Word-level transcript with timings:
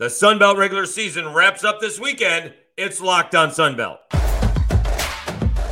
The 0.00 0.08
Sun 0.08 0.38
Belt 0.38 0.56
regular 0.56 0.86
season 0.86 1.34
wraps 1.34 1.64
up 1.64 1.80
this 1.80 1.98
weekend. 1.98 2.54
It's 2.76 3.00
Locked 3.00 3.34
On 3.34 3.50
Sun 3.50 3.74
Belt. 3.74 3.98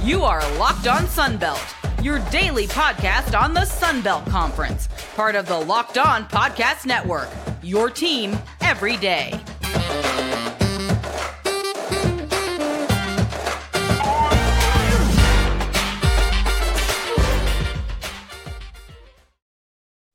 You 0.02 0.25
are 0.25 0.41
Locked 0.58 0.88
On 0.88 1.06
Sun 1.06 1.37
Belt, 1.37 1.64
your 2.02 2.18
daily 2.30 2.66
podcast 2.66 3.40
on 3.40 3.54
the 3.54 3.64
Sun 3.64 4.02
Belt 4.02 4.26
Conference, 4.26 4.88
part 5.14 5.36
of 5.36 5.46
the 5.46 5.56
Locked 5.56 5.96
On 5.96 6.24
Podcast 6.24 6.86
Network. 6.86 7.28
Your 7.62 7.88
team 7.88 8.36
every 8.62 8.96
day. 8.96 9.30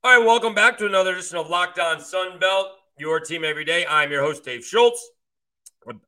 All 0.04 0.18
right, 0.18 0.25
welcome 0.25 0.54
back 0.54 0.78
to 0.80 0.86
another 0.86 1.14
edition 1.14 1.38
of 1.38 1.50
Locked 1.50 1.80
On 1.80 2.02
Sun 2.02 2.39
Belt, 2.39 2.68
your 3.02 3.20
team 3.20 3.44
every 3.44 3.66
day. 3.66 3.84
I'm 3.90 4.12
your 4.12 4.22
host, 4.22 4.46
Dave 4.46 4.64
Schultz. 4.64 5.10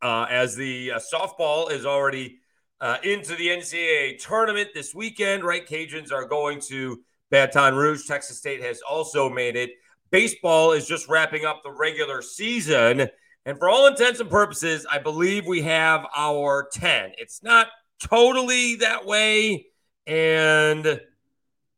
Uh, 0.03 0.27
as 0.29 0.55
the 0.55 0.91
uh, 0.91 0.99
softball 1.11 1.71
is 1.71 1.87
already 1.87 2.37
uh, 2.79 2.97
into 3.03 3.35
the 3.35 3.47
NCAA 3.47 4.19
tournament 4.19 4.69
this 4.75 4.93
weekend, 4.93 5.43
right? 5.43 5.67
Cajuns 5.67 6.11
are 6.11 6.25
going 6.25 6.59
to 6.67 7.01
Baton 7.31 7.73
Rouge. 7.73 8.05
Texas 8.05 8.37
State 8.37 8.61
has 8.61 8.79
also 8.87 9.27
made 9.27 9.55
it. 9.55 9.71
Baseball 10.11 10.73
is 10.73 10.87
just 10.87 11.09
wrapping 11.09 11.45
up 11.45 11.63
the 11.63 11.71
regular 11.71 12.21
season. 12.21 13.09
And 13.47 13.57
for 13.57 13.67
all 13.67 13.87
intents 13.87 14.19
and 14.19 14.29
purposes, 14.29 14.85
I 14.89 14.99
believe 14.99 15.47
we 15.47 15.63
have 15.63 16.05
our 16.15 16.69
10. 16.71 17.13
It's 17.17 17.41
not 17.41 17.69
totally 17.99 18.75
that 18.75 19.07
way. 19.07 19.65
And 20.05 21.01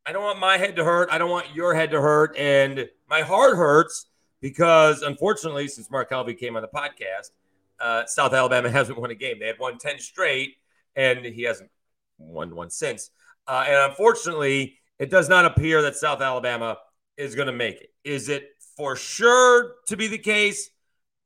I 0.05 0.11
don't 0.11 0.23
want 0.23 0.39
my 0.39 0.57
head 0.57 0.75
to 0.75 0.83
hurt. 0.83 1.07
I 1.09 1.17
don't 1.17 1.31
want 1.31 1.55
your 1.55 1.73
head 1.73 1.91
to 1.91 2.01
hurt. 2.01 2.35
And 2.35 2.89
my 3.09 3.21
heart 3.21 3.55
hurts 3.55 4.07
because, 4.45 5.01
unfortunately, 5.01 5.67
since 5.67 5.89
Mark 5.89 6.11
Helvey 6.11 6.37
came 6.37 6.55
on 6.55 6.61
the 6.61 6.67
podcast, 6.67 7.31
uh, 7.79 8.05
South 8.05 8.31
Alabama 8.31 8.69
hasn't 8.79 8.95
won 8.95 9.09
a 9.09 9.15
game. 9.15 9.39
They 9.39 9.47
had 9.47 9.57
won 9.57 9.79
10 9.79 9.97
straight, 9.97 10.57
and 10.95 11.25
he 11.25 11.41
hasn't 11.41 11.71
won 12.19 12.55
one 12.55 12.69
since. 12.69 13.09
Uh, 13.47 13.65
and 13.67 13.89
unfortunately, 13.89 14.77
it 14.99 15.09
does 15.09 15.29
not 15.29 15.45
appear 15.45 15.81
that 15.81 15.95
South 15.95 16.21
Alabama 16.21 16.77
is 17.17 17.33
going 17.33 17.47
to 17.47 17.53
make 17.53 17.81
it. 17.81 17.91
Is 18.03 18.29
it 18.29 18.49
for 18.77 18.95
sure 18.95 19.77
to 19.87 19.97
be 19.97 20.05
the 20.05 20.19
case? 20.19 20.69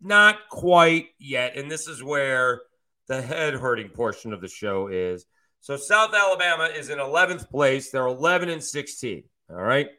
Not 0.01 0.37
quite 0.49 1.07
yet. 1.19 1.57
And 1.57 1.69
this 1.69 1.89
is 1.89 2.01
where 2.01 2.61
the 3.09 3.21
head 3.21 3.53
hurting 3.53 3.89
portion 3.89 4.31
of 4.31 4.39
the 4.39 4.47
show 4.47 4.87
is. 4.87 5.25
So 5.59 5.75
South 5.75 6.13
Alabama 6.13 6.69
is 6.73 6.89
in 6.89 6.99
11th 6.99 7.49
place. 7.49 7.91
They're 7.91 8.07
11 8.07 8.47
and 8.47 8.63
16. 8.63 9.23
All 9.49 9.57
right. 9.57 9.89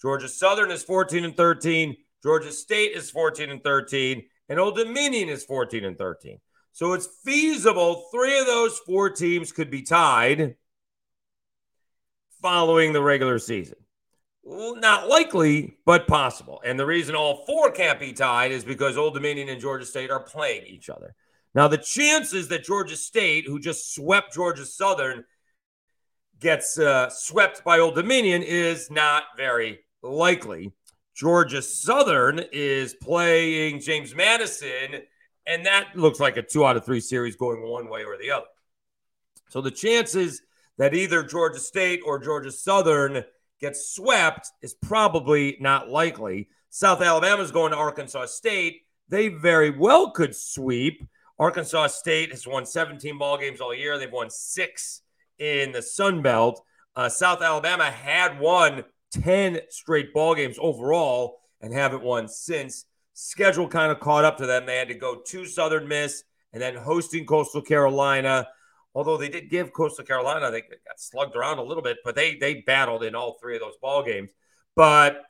Georgia 0.00 0.26
Southern 0.26 0.70
is 0.70 0.82
14 0.82 1.26
and 1.26 1.36
13. 1.36 1.98
Georgia 2.22 2.52
State 2.52 2.92
is 2.92 3.10
14 3.10 3.50
and 3.50 3.62
13. 3.62 4.22
And 4.48 4.60
Old 4.60 4.76
Dominion 4.76 5.28
is 5.28 5.44
14 5.44 5.84
and 5.84 5.98
13. 5.98 6.38
So 6.72 6.92
it's 6.92 7.08
feasible 7.24 8.08
three 8.12 8.38
of 8.38 8.46
those 8.46 8.78
four 8.78 9.10
teams 9.10 9.52
could 9.52 9.70
be 9.70 9.82
tied 9.82 10.56
following 12.40 12.92
the 12.92 13.02
regular 13.02 13.38
season. 13.38 13.76
Not 14.44 15.08
likely, 15.08 15.76
but 15.84 16.08
possible. 16.08 16.60
And 16.64 16.78
the 16.78 16.86
reason 16.86 17.14
all 17.14 17.44
four 17.46 17.70
can't 17.70 18.00
be 18.00 18.12
tied 18.12 18.50
is 18.50 18.64
because 18.64 18.96
Old 18.96 19.14
Dominion 19.14 19.48
and 19.48 19.60
Georgia 19.60 19.86
State 19.86 20.10
are 20.10 20.20
playing 20.20 20.66
each 20.66 20.90
other. 20.90 21.14
Now, 21.54 21.68
the 21.68 21.78
chances 21.78 22.48
that 22.48 22.64
Georgia 22.64 22.96
State, 22.96 23.46
who 23.46 23.60
just 23.60 23.94
swept 23.94 24.34
Georgia 24.34 24.64
Southern, 24.64 25.24
gets 26.40 26.78
uh, 26.78 27.08
swept 27.10 27.62
by 27.62 27.78
Old 27.78 27.94
Dominion 27.94 28.42
is 28.42 28.90
not 28.90 29.24
very 29.36 29.80
likely. 30.02 30.72
Georgia 31.14 31.60
Southern 31.60 32.40
is 32.52 32.94
playing 32.94 33.80
James 33.80 34.14
Madison, 34.14 35.02
and 35.46 35.66
that 35.66 35.90
looks 35.94 36.20
like 36.20 36.36
a 36.36 36.42
two 36.42 36.64
out 36.64 36.76
of 36.76 36.84
three 36.84 37.00
series 37.00 37.36
going 37.36 37.62
one 37.62 37.88
way 37.88 38.04
or 38.04 38.16
the 38.16 38.30
other. 38.30 38.46
So 39.50 39.60
the 39.60 39.70
chances 39.70 40.42
that 40.78 40.94
either 40.94 41.22
Georgia 41.22 41.60
State 41.60 42.00
or 42.06 42.18
Georgia 42.18 42.50
Southern 42.50 43.24
gets 43.60 43.94
swept 43.94 44.50
is 44.62 44.74
probably 44.74 45.56
not 45.60 45.88
likely. 45.88 46.48
South 46.70 47.02
Alabama 47.02 47.42
is 47.42 47.50
going 47.50 47.72
to 47.72 47.76
Arkansas 47.76 48.26
State. 48.26 48.82
They 49.08 49.28
very 49.28 49.70
well 49.70 50.10
could 50.10 50.34
sweep. 50.34 51.06
Arkansas 51.38 51.88
State 51.88 52.30
has 52.30 52.46
won 52.46 52.64
17 52.64 53.18
ball 53.18 53.36
games 53.36 53.60
all 53.60 53.74
year. 53.74 53.98
They've 53.98 54.10
won 54.10 54.30
six 54.30 55.02
in 55.38 55.72
the 55.72 55.82
Sun 55.82 56.22
Belt. 56.22 56.64
Uh, 56.96 57.08
South 57.08 57.42
Alabama 57.42 57.90
had 57.90 58.38
won 58.38 58.84
10 59.12 59.60
straight 59.68 60.12
ball 60.12 60.34
games 60.34 60.56
overall 60.60 61.40
and 61.60 61.72
haven't 61.72 62.02
won 62.02 62.28
since. 62.28 62.86
Schedule 63.14 63.68
kind 63.68 63.92
of 63.92 64.00
caught 64.00 64.24
up 64.24 64.38
to 64.38 64.46
them. 64.46 64.66
They 64.66 64.76
had 64.76 64.88
to 64.88 64.94
go 64.94 65.16
to 65.16 65.46
Southern 65.46 65.86
Miss 65.86 66.24
and 66.52 66.60
then 66.60 66.74
hosting 66.74 67.26
Coastal 67.26 67.62
Carolina. 67.62 68.48
Although 68.94 69.16
they 69.16 69.28
did 69.28 69.50
give 69.50 69.72
Coastal 69.72 70.04
Carolina, 70.04 70.50
they 70.50 70.62
got 70.62 70.98
slugged 70.98 71.36
around 71.36 71.58
a 71.58 71.62
little 71.62 71.82
bit, 71.82 71.98
but 72.04 72.14
they 72.14 72.36
they 72.36 72.62
battled 72.66 73.04
in 73.04 73.14
all 73.14 73.38
three 73.40 73.54
of 73.54 73.60
those 73.60 73.76
ball 73.80 74.02
games. 74.02 74.30
But 74.74 75.22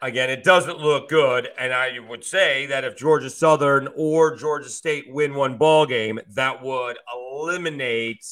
again, 0.00 0.30
it 0.30 0.44
doesn't 0.44 0.78
look 0.78 1.08
good. 1.08 1.48
And 1.58 1.72
I 1.72 1.98
would 1.98 2.24
say 2.24 2.66
that 2.66 2.84
if 2.84 2.96
Georgia 2.96 3.30
Southern 3.30 3.88
or 3.96 4.36
Georgia 4.36 4.68
State 4.68 5.06
win 5.08 5.34
one 5.34 5.56
ball 5.56 5.86
game, 5.86 6.20
that 6.34 6.62
would 6.62 6.98
eliminate 7.12 8.24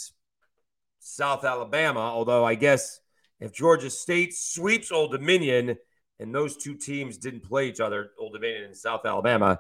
South 0.99 1.45
Alabama. 1.45 2.01
Although 2.01 2.45
I 2.45 2.55
guess 2.55 3.01
if 3.43 3.53
Georgia 3.53 3.91
State 3.91 4.35
sweeps 4.35 4.93
Old 4.93 5.11
Dominion 5.11 5.77
and 6.21 6.35
those 6.35 6.57
two 6.57 6.75
teams 6.75 7.19
didn't 7.19 7.43
play 7.43 7.69
each 7.69 7.81
other, 7.81 8.11
Old 8.19 8.35
Dominion 8.35 8.65
and 8.65 8.77
South 8.77 9.05
Alabama, 9.05 9.59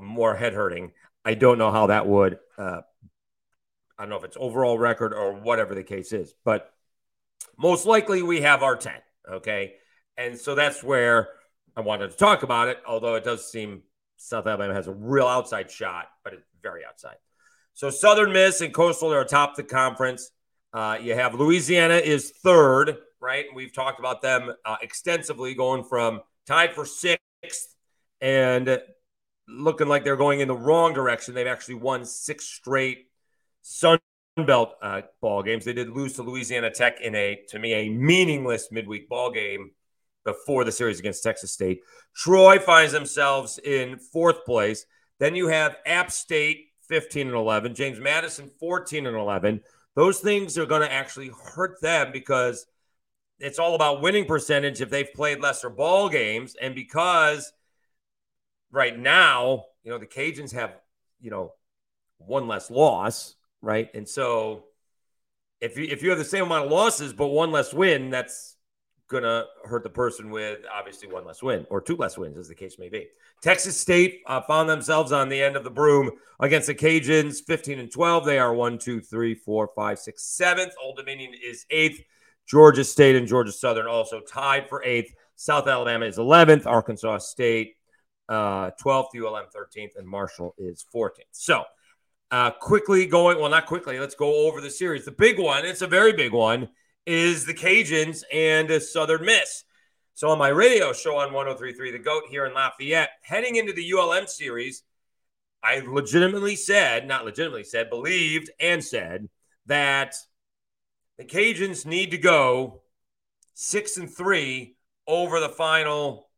more 0.00 0.34
head 0.34 0.52
hurting. 0.52 0.92
I 1.24 1.34
don't 1.34 1.58
know 1.58 1.70
how 1.70 1.86
that 1.86 2.06
would. 2.06 2.38
Uh, 2.56 2.80
I 3.98 4.02
don't 4.02 4.10
know 4.10 4.16
if 4.16 4.24
it's 4.24 4.36
overall 4.38 4.78
record 4.78 5.14
or 5.14 5.32
whatever 5.32 5.74
the 5.74 5.84
case 5.84 6.12
is, 6.12 6.34
but 6.44 6.72
most 7.56 7.86
likely 7.86 8.22
we 8.22 8.40
have 8.40 8.62
our 8.62 8.76
10. 8.76 8.92
Okay. 9.30 9.74
And 10.16 10.38
so 10.38 10.54
that's 10.54 10.82
where 10.82 11.28
I 11.76 11.80
wanted 11.80 12.10
to 12.10 12.16
talk 12.16 12.42
about 12.42 12.68
it, 12.68 12.78
although 12.86 13.14
it 13.14 13.24
does 13.24 13.48
seem 13.50 13.82
South 14.16 14.46
Alabama 14.46 14.74
has 14.74 14.88
a 14.88 14.92
real 14.92 15.28
outside 15.28 15.70
shot, 15.70 16.06
but 16.24 16.32
it's 16.32 16.46
very 16.62 16.84
outside. 16.84 17.16
So 17.74 17.90
Southern 17.90 18.32
Miss 18.32 18.60
and 18.60 18.74
Coastal 18.74 19.12
are 19.12 19.20
atop 19.20 19.54
the 19.54 19.62
conference. 19.62 20.32
Uh, 20.72 20.98
you 21.00 21.14
have 21.14 21.34
Louisiana 21.34 21.94
is 21.94 22.30
third, 22.30 22.98
right? 23.20 23.46
We've 23.54 23.72
talked 23.72 23.98
about 23.98 24.22
them 24.22 24.52
uh, 24.64 24.76
extensively, 24.82 25.54
going 25.54 25.84
from 25.84 26.20
tied 26.46 26.74
for 26.74 26.84
sixth 26.84 27.74
and 28.20 28.80
looking 29.48 29.88
like 29.88 30.04
they're 30.04 30.16
going 30.16 30.40
in 30.40 30.48
the 30.48 30.56
wrong 30.56 30.92
direction. 30.92 31.34
They've 31.34 31.46
actually 31.46 31.76
won 31.76 32.04
six 32.04 32.44
straight 32.44 33.06
Sun 33.62 33.98
Belt 34.36 34.74
uh, 34.82 35.02
ball 35.20 35.42
games. 35.42 35.64
They 35.64 35.72
did 35.72 35.90
lose 35.90 36.14
to 36.14 36.22
Louisiana 36.22 36.70
Tech 36.70 37.00
in 37.00 37.14
a, 37.14 37.40
to 37.48 37.58
me, 37.58 37.72
a 37.72 37.88
meaningless 37.88 38.68
midweek 38.70 39.08
ball 39.08 39.30
game 39.30 39.72
before 40.24 40.64
the 40.64 40.72
series 40.72 41.00
against 41.00 41.22
Texas 41.22 41.52
State. 41.52 41.80
Troy 42.14 42.58
finds 42.58 42.92
themselves 42.92 43.58
in 43.58 43.98
fourth 43.98 44.44
place. 44.44 44.84
Then 45.18 45.34
you 45.34 45.48
have 45.48 45.76
App 45.86 46.10
State 46.10 46.66
15 46.88 47.28
and 47.28 47.36
11, 47.36 47.74
James 47.74 47.98
Madison 47.98 48.50
14 48.60 49.06
and 49.06 49.16
11. 49.16 49.60
Those 49.98 50.20
things 50.20 50.56
are 50.56 50.64
going 50.64 50.82
to 50.82 50.92
actually 50.92 51.32
hurt 51.56 51.80
them 51.80 52.12
because 52.12 52.68
it's 53.40 53.58
all 53.58 53.74
about 53.74 54.00
winning 54.00 54.26
percentage 54.26 54.80
if 54.80 54.90
they've 54.90 55.12
played 55.12 55.40
lesser 55.40 55.68
ball 55.68 56.08
games 56.08 56.54
and 56.62 56.72
because 56.72 57.52
right 58.70 58.96
now, 58.96 59.64
you 59.82 59.90
know, 59.90 59.98
the 59.98 60.06
Cajuns 60.06 60.52
have, 60.52 60.76
you 61.20 61.32
know, 61.32 61.52
one 62.18 62.46
less 62.46 62.70
loss, 62.70 63.34
right? 63.60 63.92
And 63.92 64.08
so 64.08 64.66
if 65.60 65.76
you 65.76 65.88
if 65.90 66.00
you 66.00 66.10
have 66.10 66.18
the 66.20 66.24
same 66.24 66.44
amount 66.44 66.66
of 66.66 66.70
losses 66.70 67.12
but 67.12 67.26
one 67.26 67.50
less 67.50 67.74
win, 67.74 68.08
that's 68.08 68.54
to 69.08 69.46
hurt 69.64 69.82
the 69.82 69.90
person 69.90 70.30
with 70.30 70.60
obviously 70.72 71.08
one 71.08 71.24
less 71.24 71.42
win 71.42 71.66
or 71.70 71.80
two 71.80 71.96
less 71.96 72.18
wins, 72.18 72.38
as 72.38 72.48
the 72.48 72.54
case 72.54 72.78
may 72.78 72.88
be. 72.88 73.06
Texas 73.40 73.78
State 73.78 74.20
uh, 74.26 74.40
found 74.42 74.68
themselves 74.68 75.12
on 75.12 75.28
the 75.28 75.42
end 75.42 75.56
of 75.56 75.64
the 75.64 75.70
broom 75.70 76.10
against 76.40 76.66
the 76.66 76.74
Cajuns, 76.74 77.42
15 77.46 77.78
and 77.78 77.90
12. 77.90 78.24
They 78.24 78.38
are 78.38 78.54
one, 78.54 78.78
two, 78.78 79.00
three, 79.00 79.34
four, 79.34 79.70
five, 79.74 79.98
six, 79.98 80.24
seventh. 80.24 80.72
Old 80.82 80.96
Dominion 80.96 81.32
is 81.34 81.66
eighth. 81.70 82.02
Georgia 82.46 82.84
State 82.84 83.16
and 83.16 83.26
Georgia 83.26 83.52
Southern 83.52 83.86
also 83.86 84.20
tied 84.20 84.68
for 84.68 84.82
eighth. 84.82 85.12
South 85.36 85.68
Alabama 85.68 86.06
is 86.06 86.18
11th. 86.18 86.66
Arkansas 86.66 87.18
State, 87.18 87.76
uh, 88.28 88.70
12th. 88.82 89.14
ULM 89.14 89.46
13th. 89.54 89.96
And 89.96 90.08
Marshall 90.08 90.54
is 90.58 90.84
14th. 90.94 91.24
So, 91.30 91.64
uh, 92.30 92.50
quickly 92.50 93.06
going, 93.06 93.38
well, 93.38 93.50
not 93.50 93.66
quickly, 93.66 93.98
let's 93.98 94.14
go 94.14 94.46
over 94.46 94.60
the 94.60 94.70
series. 94.70 95.04
The 95.04 95.12
big 95.12 95.38
one, 95.38 95.64
it's 95.64 95.82
a 95.82 95.86
very 95.86 96.12
big 96.12 96.32
one, 96.32 96.68
is 97.08 97.46
the 97.46 97.54
Cajuns 97.54 98.22
and 98.30 98.70
Southern 98.82 99.24
Miss. 99.24 99.64
So 100.12 100.28
on 100.28 100.36
my 100.36 100.48
radio 100.48 100.92
show 100.92 101.16
on 101.16 101.32
1033 101.32 101.92
The 101.92 101.98
GOAT 101.98 102.24
here 102.28 102.44
in 102.44 102.52
Lafayette, 102.52 103.08
heading 103.22 103.56
into 103.56 103.72
the 103.72 103.92
ULM 103.94 104.26
series, 104.26 104.82
I 105.62 105.78
legitimately 105.78 106.54
said, 106.54 107.08
not 107.08 107.24
legitimately 107.24 107.64
said, 107.64 107.88
believed 107.88 108.50
and 108.60 108.84
said 108.84 109.30
that 109.64 110.16
the 111.16 111.24
Cajuns 111.24 111.86
need 111.86 112.10
to 112.10 112.18
go 112.18 112.82
six 113.54 113.96
and 113.96 114.14
three 114.14 114.76
over 115.06 115.40
the 115.40 115.48
final 115.48 116.28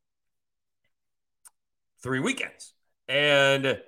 three 2.01 2.21
weekends. 2.21 2.75
And 3.09 3.81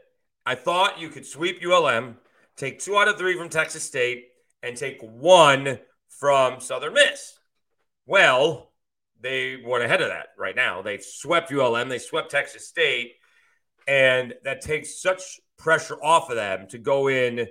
I 0.44 0.56
thought 0.56 1.00
you 1.00 1.10
could 1.10 1.26
sweep 1.26 1.62
ULM, 1.64 2.16
take 2.56 2.80
two 2.80 2.96
out 2.96 3.06
of 3.06 3.18
three 3.18 3.36
from 3.38 3.50
Texas 3.50 3.84
State, 3.84 4.30
and 4.64 4.76
take 4.76 5.00
one 5.00 5.78
from 6.22 6.60
Southern 6.60 6.94
Miss. 6.94 7.36
Well, 8.06 8.70
they 9.20 9.56
went 9.56 9.82
ahead 9.82 10.02
of 10.02 10.10
that 10.10 10.28
right 10.38 10.54
now. 10.54 10.80
They've 10.80 11.02
swept 11.02 11.50
ULM, 11.50 11.88
they 11.88 11.98
swept 11.98 12.30
Texas 12.30 12.68
State, 12.68 13.14
and 13.88 14.32
that 14.44 14.60
takes 14.60 15.02
such 15.02 15.40
pressure 15.58 16.00
off 16.00 16.30
of 16.30 16.36
them 16.36 16.68
to 16.68 16.78
go 16.78 17.08
in 17.08 17.48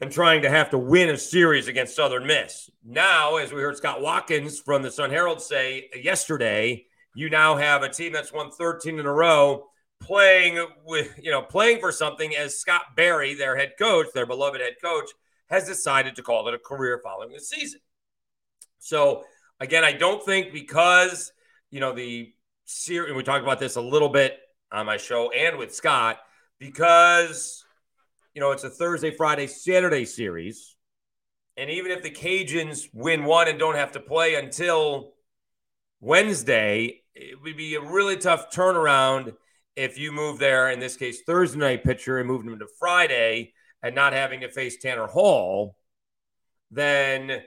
and 0.00 0.10
trying 0.10 0.40
to 0.40 0.48
have 0.48 0.70
to 0.70 0.78
win 0.78 1.10
a 1.10 1.18
series 1.18 1.68
against 1.68 1.94
Southern 1.94 2.26
Miss. 2.26 2.70
Now, 2.82 3.36
as 3.36 3.52
we 3.52 3.60
heard 3.60 3.76
Scott 3.76 4.00
Watkins 4.00 4.58
from 4.58 4.80
the 4.80 4.90
Sun 4.90 5.10
Herald 5.10 5.42
say 5.42 5.90
yesterday, 6.02 6.86
you 7.14 7.28
now 7.28 7.56
have 7.56 7.82
a 7.82 7.90
team 7.90 8.14
that's 8.14 8.32
won 8.32 8.52
13 8.52 8.98
in 8.98 9.04
a 9.04 9.12
row 9.12 9.66
playing 10.00 10.66
with, 10.86 11.12
you 11.22 11.30
know, 11.30 11.42
playing 11.42 11.80
for 11.80 11.92
something 11.92 12.34
as 12.34 12.58
Scott 12.58 12.96
Berry, 12.96 13.34
their 13.34 13.54
head 13.54 13.74
coach, 13.78 14.06
their 14.14 14.24
beloved 14.24 14.62
head 14.62 14.76
coach, 14.82 15.10
has 15.48 15.66
decided 15.66 16.16
to 16.16 16.22
call 16.22 16.48
it 16.48 16.54
a 16.54 16.58
career 16.58 17.00
following 17.02 17.32
the 17.32 17.40
season. 17.40 17.80
So, 18.78 19.24
again, 19.60 19.84
I 19.84 19.92
don't 19.92 20.24
think 20.24 20.52
because, 20.52 21.32
you 21.70 21.80
know, 21.80 21.92
the 21.92 22.32
series, 22.64 23.14
we 23.14 23.22
talked 23.22 23.44
about 23.44 23.58
this 23.58 23.76
a 23.76 23.80
little 23.80 24.08
bit 24.08 24.38
on 24.72 24.86
my 24.86 24.96
show 24.96 25.30
and 25.30 25.56
with 25.56 25.74
Scott, 25.74 26.18
because, 26.58 27.64
you 28.34 28.40
know, 28.40 28.50
it's 28.50 28.64
a 28.64 28.70
Thursday, 28.70 29.10
Friday, 29.10 29.46
Saturday 29.46 30.04
series. 30.04 30.76
And 31.56 31.70
even 31.70 31.92
if 31.92 32.02
the 32.02 32.10
Cajuns 32.10 32.88
win 32.92 33.24
one 33.24 33.48
and 33.48 33.58
don't 33.58 33.76
have 33.76 33.92
to 33.92 34.00
play 34.00 34.34
until 34.34 35.12
Wednesday, 36.00 37.02
it 37.14 37.40
would 37.42 37.56
be 37.56 37.76
a 37.76 37.80
really 37.80 38.16
tough 38.16 38.50
turnaround 38.50 39.34
if 39.76 39.98
you 39.98 40.12
move 40.12 40.38
there, 40.38 40.70
in 40.70 40.80
this 40.80 40.96
case, 40.96 41.22
Thursday 41.22 41.58
night 41.58 41.84
pitcher 41.84 42.18
and 42.18 42.28
move 42.28 42.44
them 42.44 42.58
to 42.58 42.66
Friday 42.78 43.52
and 43.84 43.94
not 43.94 44.14
having 44.14 44.40
to 44.40 44.48
face 44.48 44.78
Tanner 44.78 45.06
Hall, 45.06 45.76
then 46.70 47.42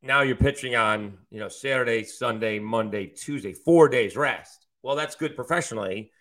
now 0.00 0.22
you're 0.22 0.36
pitching 0.36 0.76
on, 0.76 1.18
you 1.30 1.40
know, 1.40 1.48
Saturday, 1.48 2.04
Sunday, 2.04 2.60
Monday, 2.60 3.06
Tuesday, 3.06 3.52
four 3.52 3.88
days 3.88 4.16
rest. 4.16 4.68
Well, 4.84 4.94
that's 4.94 5.16
good 5.16 5.34
professionally, 5.34 6.12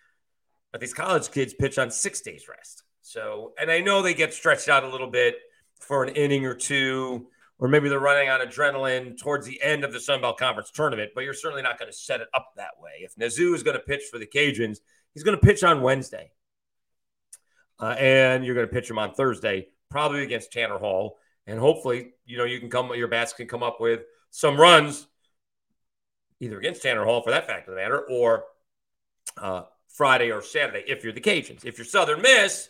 but 0.72 0.82
these 0.82 0.96
college 0.96 1.30
kids 1.30 1.54
pitch 1.54 1.78
on 1.78 1.92
six 1.92 2.22
days 2.22 2.48
rest. 2.50 2.84
So, 3.02 3.54
and 3.62 3.70
I 3.70 3.82
know 3.82 4.02
they 4.02 4.16
get 4.16 4.34
stretched 4.34 4.70
out 4.70 4.84
a 4.84 4.90
little 4.90 5.12
bit 5.12 5.36
for 5.80 6.04
an 6.04 6.16
inning 6.16 6.48
or 6.48 6.56
two, 6.56 7.28
or 7.60 7.68
maybe 7.68 7.90
they're 7.90 8.00
running 8.00 8.30
on 8.30 8.40
adrenaline 8.40 9.20
towards 9.20 9.46
the 9.46 9.62
end 9.62 9.84
of 9.84 9.94
the 9.94 10.00
Sun 10.00 10.22
Belt 10.22 10.40
Conference 10.40 10.72
tournament, 10.72 11.12
but 11.14 11.24
you're 11.24 11.36
certainly 11.36 11.62
not 11.62 11.78
going 11.78 11.92
to 11.92 11.96
set 11.96 12.22
it 12.22 12.28
up 12.34 12.54
that 12.58 12.72
way. 12.80 13.02
If 13.02 13.14
Mizzou 13.18 13.54
is 13.54 13.62
going 13.62 13.78
to 13.78 13.84
pitch 13.84 14.06
for 14.12 14.18
the 14.18 14.26
Cajuns, 14.26 14.80
he's 15.14 15.24
going 15.24 15.38
to 15.40 15.46
pitch 15.46 15.64
on 15.64 15.84
Wednesday. 15.84 16.32
Uh, 17.80 17.96
and 17.98 18.46
you're 18.46 18.56
going 18.56 18.68
to 18.68 18.74
pitch 18.74 18.90
him 18.90 19.00
on 19.00 19.14
Thursday, 19.14 19.68
probably 19.90 20.24
against 20.24 20.52
Tanner 20.52 20.78
Hall. 20.78 21.18
And 21.48 21.60
hopefully, 21.60 22.14
you 22.26 22.38
know, 22.38 22.46
you 22.46 22.60
can 22.60 22.70
come, 22.70 22.94
your 22.96 23.08
bats 23.08 23.34
can 23.34 23.48
come 23.48 23.64
up 23.64 23.80
with 23.80 24.02
some 24.32 24.58
runs 24.58 25.08
either 26.40 26.58
against 26.58 26.82
Tanner 26.82 27.06
Hall 27.06 27.22
for 27.22 27.32
that 27.32 27.48
fact 27.48 27.68
of 27.68 27.76
the 27.76 27.82
matter, 27.82 28.00
or 28.00 28.46
uh, 29.38 29.64
Friday 29.88 30.32
or 30.32 30.42
Saturday 30.42 30.84
if 30.88 31.04
you're 31.04 31.14
the 31.14 31.22
Cajuns. 31.22 31.66
If 31.66 31.78
you're 31.78 31.86
Southern 31.86 32.22
Miss, 32.22 32.70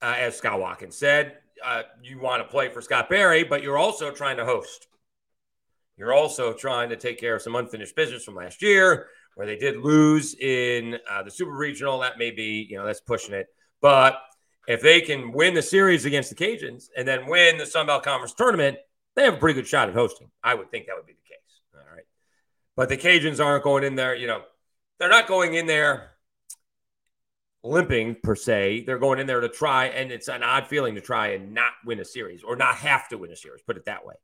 uh, 0.00 0.14
as 0.18 0.36
Scott 0.36 0.60
Watkins 0.60 0.96
said, 0.96 1.38
uh, 1.64 1.82
you 2.02 2.18
want 2.18 2.42
to 2.42 2.48
play 2.48 2.68
for 2.68 2.80
Scott 2.80 3.08
Berry, 3.08 3.44
but 3.44 3.62
you're 3.62 3.78
also 3.78 4.10
trying 4.10 4.38
to 4.38 4.44
host. 4.44 4.86
You're 5.96 6.14
also 6.14 6.52
trying 6.52 6.88
to 6.88 6.96
take 6.96 7.20
care 7.20 7.36
of 7.36 7.42
some 7.42 7.54
unfinished 7.54 7.94
business 7.94 8.24
from 8.24 8.34
last 8.34 8.62
year 8.62 9.08
where 9.34 9.46
they 9.46 9.56
did 9.56 9.76
lose 9.76 10.34
in 10.34 10.98
uh, 11.08 11.22
the 11.22 11.30
Super 11.30 11.52
Regional. 11.52 12.00
That 12.00 12.18
may 12.18 12.30
be, 12.30 12.66
you 12.68 12.76
know, 12.76 12.84
that's 12.84 13.00
pushing 13.00 13.34
it. 13.34 13.46
But 13.80 14.20
if 14.66 14.80
they 14.80 15.00
can 15.00 15.32
win 15.32 15.54
the 15.54 15.62
series 15.62 16.04
against 16.04 16.30
the 16.30 16.36
Cajuns 16.36 16.88
and 16.96 17.06
then 17.06 17.26
win 17.26 17.58
the 17.58 17.66
Sun 17.66 17.86
Belt 17.86 18.02
Conference 18.02 18.34
tournament, 18.34 18.78
they 19.16 19.24
have 19.24 19.34
a 19.34 19.38
pretty 19.38 19.54
good 19.54 19.66
shot 19.66 19.88
at 19.88 19.94
hosting. 19.94 20.30
I 20.42 20.54
would 20.54 20.70
think 20.70 20.86
that 20.86 20.96
would 20.96 21.06
be 21.06 21.12
the 21.12 21.28
case. 21.28 21.60
All 21.74 21.94
right. 21.94 22.04
But 22.76 22.88
the 22.88 22.96
Cajuns 22.96 23.44
aren't 23.44 23.64
going 23.64 23.84
in 23.84 23.96
there, 23.96 24.14
you 24.14 24.26
know, 24.26 24.42
they're 24.98 25.08
not 25.08 25.26
going 25.26 25.54
in 25.54 25.66
there 25.66 26.12
limping 27.64 28.16
per 28.22 28.34
se. 28.34 28.84
They're 28.86 28.98
going 28.98 29.18
in 29.18 29.26
there 29.26 29.40
to 29.40 29.48
try, 29.48 29.86
and 29.86 30.10
it's 30.10 30.28
an 30.28 30.42
odd 30.42 30.66
feeling 30.66 30.94
to 30.96 31.00
try 31.00 31.28
and 31.28 31.54
not 31.54 31.72
win 31.84 32.00
a 32.00 32.04
series 32.04 32.42
or 32.42 32.56
not 32.56 32.76
have 32.76 33.08
to 33.08 33.18
win 33.18 33.30
a 33.30 33.36
series, 33.36 33.62
put 33.62 33.76
it 33.76 33.84
that 33.86 34.04
way. 34.04 34.14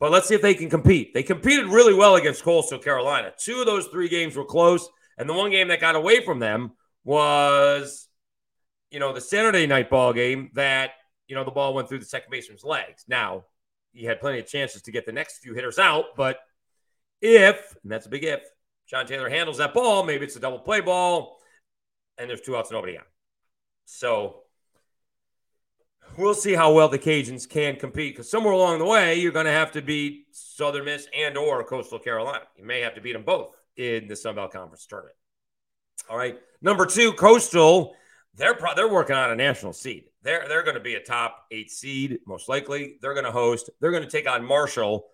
But 0.00 0.10
let's 0.10 0.26
see 0.26 0.34
if 0.34 0.42
they 0.42 0.54
can 0.54 0.68
compete. 0.68 1.14
They 1.14 1.22
competed 1.22 1.66
really 1.66 1.94
well 1.94 2.16
against 2.16 2.42
Coastal 2.42 2.78
Carolina. 2.78 3.32
Two 3.38 3.60
of 3.60 3.66
those 3.66 3.86
three 3.86 4.08
games 4.08 4.36
were 4.36 4.44
close, 4.44 4.88
and 5.16 5.28
the 5.28 5.34
one 5.34 5.50
game 5.50 5.68
that 5.68 5.80
got 5.80 5.94
away 5.94 6.24
from 6.24 6.40
them 6.40 6.72
was 7.04 8.08
you 8.92 8.98
know, 8.98 9.12
the 9.12 9.20
Saturday 9.20 9.66
night 9.66 9.88
ball 9.88 10.12
game 10.12 10.50
that, 10.52 10.92
you 11.26 11.34
know, 11.34 11.44
the 11.44 11.50
ball 11.50 11.72
went 11.72 11.88
through 11.88 11.98
the 11.98 12.04
second 12.04 12.30
baseman's 12.30 12.62
legs. 12.62 13.04
Now, 13.08 13.44
he 13.92 14.04
had 14.04 14.20
plenty 14.20 14.38
of 14.38 14.46
chances 14.46 14.82
to 14.82 14.92
get 14.92 15.06
the 15.06 15.12
next 15.12 15.38
few 15.38 15.54
hitters 15.54 15.78
out, 15.78 16.16
but 16.16 16.38
if, 17.22 17.74
and 17.82 17.90
that's 17.90 18.06
a 18.06 18.10
big 18.10 18.24
if, 18.24 18.42
John 18.86 19.06
Taylor 19.06 19.30
handles 19.30 19.58
that 19.58 19.72
ball, 19.72 20.04
maybe 20.04 20.26
it's 20.26 20.36
a 20.36 20.40
double 20.40 20.58
play 20.58 20.80
ball, 20.80 21.38
and 22.18 22.28
there's 22.28 22.42
two 22.42 22.54
outs, 22.54 22.70
and 22.70 22.76
nobody 22.76 22.98
out. 22.98 23.06
So 23.86 24.42
we'll 26.18 26.34
see 26.34 26.52
how 26.52 26.72
well 26.72 26.88
the 26.88 26.98
Cajuns 26.98 27.48
can 27.48 27.76
compete 27.76 28.14
because 28.14 28.30
somewhere 28.30 28.52
along 28.52 28.78
the 28.78 28.84
way, 28.84 29.18
you're 29.18 29.32
going 29.32 29.46
to 29.46 29.52
have 29.52 29.72
to 29.72 29.82
beat 29.82 30.26
Southern 30.32 30.84
Miss 30.84 31.08
and 31.16 31.38
or 31.38 31.64
Coastal 31.64 31.98
Carolina. 31.98 32.44
You 32.56 32.64
may 32.64 32.80
have 32.80 32.94
to 32.96 33.00
beat 33.00 33.14
them 33.14 33.24
both 33.24 33.56
in 33.76 34.08
the 34.08 34.16
Sun 34.16 34.34
Belt 34.34 34.52
Conference 34.52 34.84
tournament. 34.84 35.16
All 36.10 36.18
right. 36.18 36.38
Number 36.60 36.84
two, 36.84 37.12
Coastal 37.14 37.94
they're 38.34 38.54
pro- 38.54 38.74
they're 38.74 38.88
working 38.88 39.16
on 39.16 39.30
a 39.30 39.36
national 39.36 39.72
seed. 39.72 40.04
They're 40.22 40.46
they're 40.48 40.62
going 40.62 40.76
to 40.76 40.80
be 40.80 40.94
a 40.94 41.02
top 41.02 41.46
eight 41.50 41.70
seed 41.70 42.18
most 42.26 42.48
likely. 42.48 42.96
They're 43.00 43.14
going 43.14 43.26
to 43.26 43.32
host. 43.32 43.70
They're 43.80 43.90
going 43.90 44.04
to 44.04 44.10
take 44.10 44.28
on 44.28 44.44
Marshall. 44.44 45.06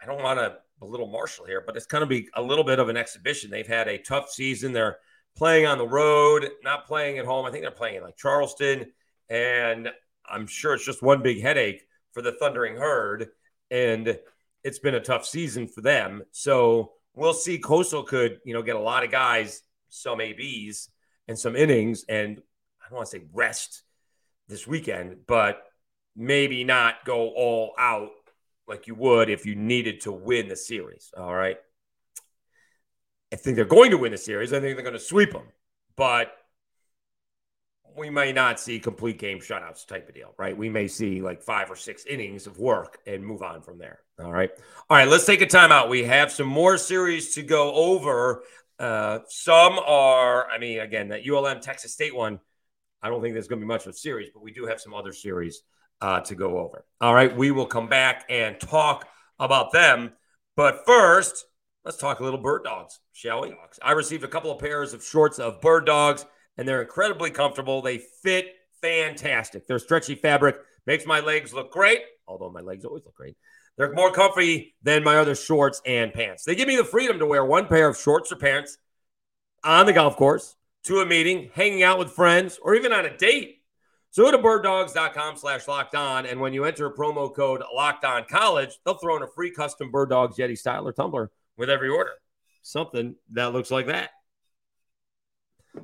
I 0.00 0.06
don't 0.06 0.22
want 0.22 0.38
to 0.38 0.56
belittle 0.78 1.08
Marshall 1.08 1.44
here, 1.44 1.62
but 1.64 1.76
it's 1.76 1.86
going 1.86 2.00
to 2.00 2.06
be 2.06 2.28
a 2.34 2.42
little 2.42 2.64
bit 2.64 2.78
of 2.78 2.88
an 2.88 2.96
exhibition. 2.96 3.50
They've 3.50 3.66
had 3.66 3.88
a 3.88 3.98
tough 3.98 4.30
season. 4.30 4.72
They're 4.72 4.96
playing 5.36 5.66
on 5.66 5.78
the 5.78 5.86
road, 5.86 6.48
not 6.64 6.86
playing 6.86 7.18
at 7.18 7.26
home. 7.26 7.44
I 7.44 7.50
think 7.50 7.62
they're 7.62 7.70
playing 7.70 7.96
in 7.96 8.02
like 8.02 8.16
Charleston, 8.16 8.92
and 9.28 9.90
I'm 10.26 10.46
sure 10.46 10.74
it's 10.74 10.86
just 10.86 11.02
one 11.02 11.22
big 11.22 11.42
headache 11.42 11.82
for 12.12 12.22
the 12.22 12.32
Thundering 12.32 12.76
Herd. 12.76 13.28
And 13.70 14.18
it's 14.64 14.78
been 14.78 14.94
a 14.94 15.00
tough 15.00 15.26
season 15.26 15.68
for 15.68 15.82
them. 15.82 16.22
So 16.32 16.92
we'll 17.14 17.34
see. 17.34 17.58
Coastal 17.58 18.02
could 18.02 18.38
you 18.44 18.54
know 18.54 18.62
get 18.62 18.76
a 18.76 18.80
lot 18.80 19.04
of 19.04 19.10
guys, 19.10 19.62
some 19.90 20.22
ABs 20.22 20.88
and 21.30 21.38
some 21.38 21.54
innings 21.54 22.04
and 22.08 22.42
I 22.84 22.90
don't 22.90 22.96
want 22.96 23.08
to 23.10 23.18
say 23.18 23.24
rest 23.32 23.84
this 24.48 24.66
weekend, 24.66 25.18
but 25.28 25.62
maybe 26.16 26.64
not 26.64 27.04
go 27.04 27.28
all 27.28 27.72
out 27.78 28.10
like 28.66 28.88
you 28.88 28.96
would 28.96 29.30
if 29.30 29.46
you 29.46 29.54
needed 29.54 30.00
to 30.00 30.12
win 30.12 30.48
the 30.48 30.56
series. 30.56 31.12
All 31.16 31.32
right. 31.32 31.56
I 33.32 33.36
think 33.36 33.54
they're 33.54 33.64
going 33.64 33.92
to 33.92 33.96
win 33.98 34.10
the 34.10 34.18
series. 34.18 34.52
I 34.52 34.58
think 34.58 34.74
they're 34.74 34.82
going 34.82 34.92
to 34.92 34.98
sweep 34.98 35.32
them, 35.32 35.46
but 35.94 36.32
we 37.96 38.10
may 38.10 38.32
not 38.32 38.58
see 38.58 38.80
complete 38.80 39.20
game 39.20 39.38
shutouts 39.38 39.86
type 39.86 40.08
of 40.08 40.14
deal, 40.16 40.34
right? 40.36 40.56
We 40.56 40.68
may 40.68 40.88
see 40.88 41.22
like 41.22 41.42
five 41.42 41.70
or 41.70 41.76
six 41.76 42.06
innings 42.06 42.48
of 42.48 42.58
work 42.58 42.98
and 43.06 43.24
move 43.24 43.42
on 43.42 43.62
from 43.62 43.78
there. 43.78 44.00
All 44.18 44.32
right. 44.32 44.50
All 44.88 44.96
right. 44.96 45.06
Let's 45.06 45.26
take 45.26 45.42
a 45.42 45.46
timeout. 45.46 45.88
We 45.88 46.02
have 46.04 46.32
some 46.32 46.48
more 46.48 46.76
series 46.76 47.36
to 47.36 47.42
go 47.42 47.72
over. 47.72 48.42
Uh, 48.80 49.18
some 49.28 49.78
are, 49.78 50.48
I 50.50 50.58
mean, 50.58 50.80
again, 50.80 51.08
that 51.08 51.28
ULM 51.28 51.60
Texas 51.60 51.92
State 51.92 52.16
one, 52.16 52.40
I 53.02 53.10
don't 53.10 53.20
think 53.20 53.34
there's 53.34 53.46
going 53.46 53.60
to 53.60 53.64
be 53.64 53.68
much 53.68 53.84
of 53.84 53.90
a 53.90 53.96
series, 53.96 54.30
but 54.32 54.42
we 54.42 54.52
do 54.52 54.64
have 54.64 54.80
some 54.80 54.94
other 54.94 55.12
series 55.12 55.62
uh, 56.00 56.20
to 56.22 56.34
go 56.34 56.58
over. 56.58 56.86
All 57.00 57.14
right, 57.14 57.34
we 57.36 57.50
will 57.50 57.66
come 57.66 57.88
back 57.88 58.24
and 58.30 58.58
talk 58.58 59.06
about 59.38 59.72
them. 59.72 60.12
But 60.56 60.86
first, 60.86 61.44
let's 61.84 61.98
talk 61.98 62.20
a 62.20 62.24
little 62.24 62.40
bird 62.40 62.64
dogs, 62.64 63.00
shall 63.12 63.42
we? 63.42 63.54
I 63.82 63.92
received 63.92 64.24
a 64.24 64.28
couple 64.28 64.50
of 64.50 64.58
pairs 64.58 64.94
of 64.94 65.04
shorts 65.04 65.38
of 65.38 65.60
bird 65.60 65.84
dogs, 65.84 66.24
and 66.56 66.66
they're 66.66 66.82
incredibly 66.82 67.30
comfortable. 67.30 67.82
They 67.82 68.00
fit 68.22 68.46
fantastic. 68.80 69.66
Their 69.66 69.78
stretchy 69.78 70.14
fabric 70.14 70.56
makes 70.86 71.04
my 71.04 71.20
legs 71.20 71.52
look 71.52 71.70
great, 71.70 72.00
although 72.26 72.50
my 72.50 72.60
legs 72.60 72.86
always 72.86 73.04
look 73.04 73.14
great. 73.14 73.36
They're 73.76 73.92
more 73.92 74.12
comfy 74.12 74.74
than 74.82 75.04
my 75.04 75.16
other 75.16 75.34
shorts 75.34 75.80
and 75.86 76.12
pants. 76.12 76.44
They 76.44 76.54
give 76.54 76.68
me 76.68 76.76
the 76.76 76.84
freedom 76.84 77.18
to 77.18 77.26
wear 77.26 77.44
one 77.44 77.66
pair 77.66 77.88
of 77.88 77.96
shorts 77.96 78.30
or 78.30 78.36
pants 78.36 78.76
on 79.64 79.86
the 79.86 79.92
golf 79.92 80.16
course, 80.16 80.56
to 80.84 81.00
a 81.00 81.06
meeting, 81.06 81.50
hanging 81.54 81.82
out 81.82 81.98
with 81.98 82.10
friends, 82.10 82.58
or 82.62 82.74
even 82.74 82.92
on 82.92 83.04
a 83.04 83.16
date. 83.16 83.58
So 84.10 84.24
go 84.24 84.32
to 84.32 84.38
birddogs.com 84.38 85.36
slash 85.36 85.68
locked 85.68 85.94
on. 85.94 86.26
And 86.26 86.40
when 86.40 86.52
you 86.52 86.64
enter 86.64 86.86
a 86.86 86.94
promo 86.94 87.34
code 87.34 87.62
locked 87.72 88.04
on 88.04 88.24
college, 88.28 88.78
they'll 88.84 88.94
throw 88.94 89.16
in 89.16 89.22
a 89.22 89.28
free 89.28 89.52
custom 89.52 89.90
Bird 89.90 90.10
Dogs 90.10 90.36
Yeti 90.36 90.58
style 90.58 90.86
or 90.86 90.92
tumbler 90.92 91.30
with 91.56 91.70
every 91.70 91.88
order. 91.88 92.12
Something 92.62 93.14
that 93.32 93.52
looks 93.52 93.70
like 93.70 93.86
that. 93.86 94.10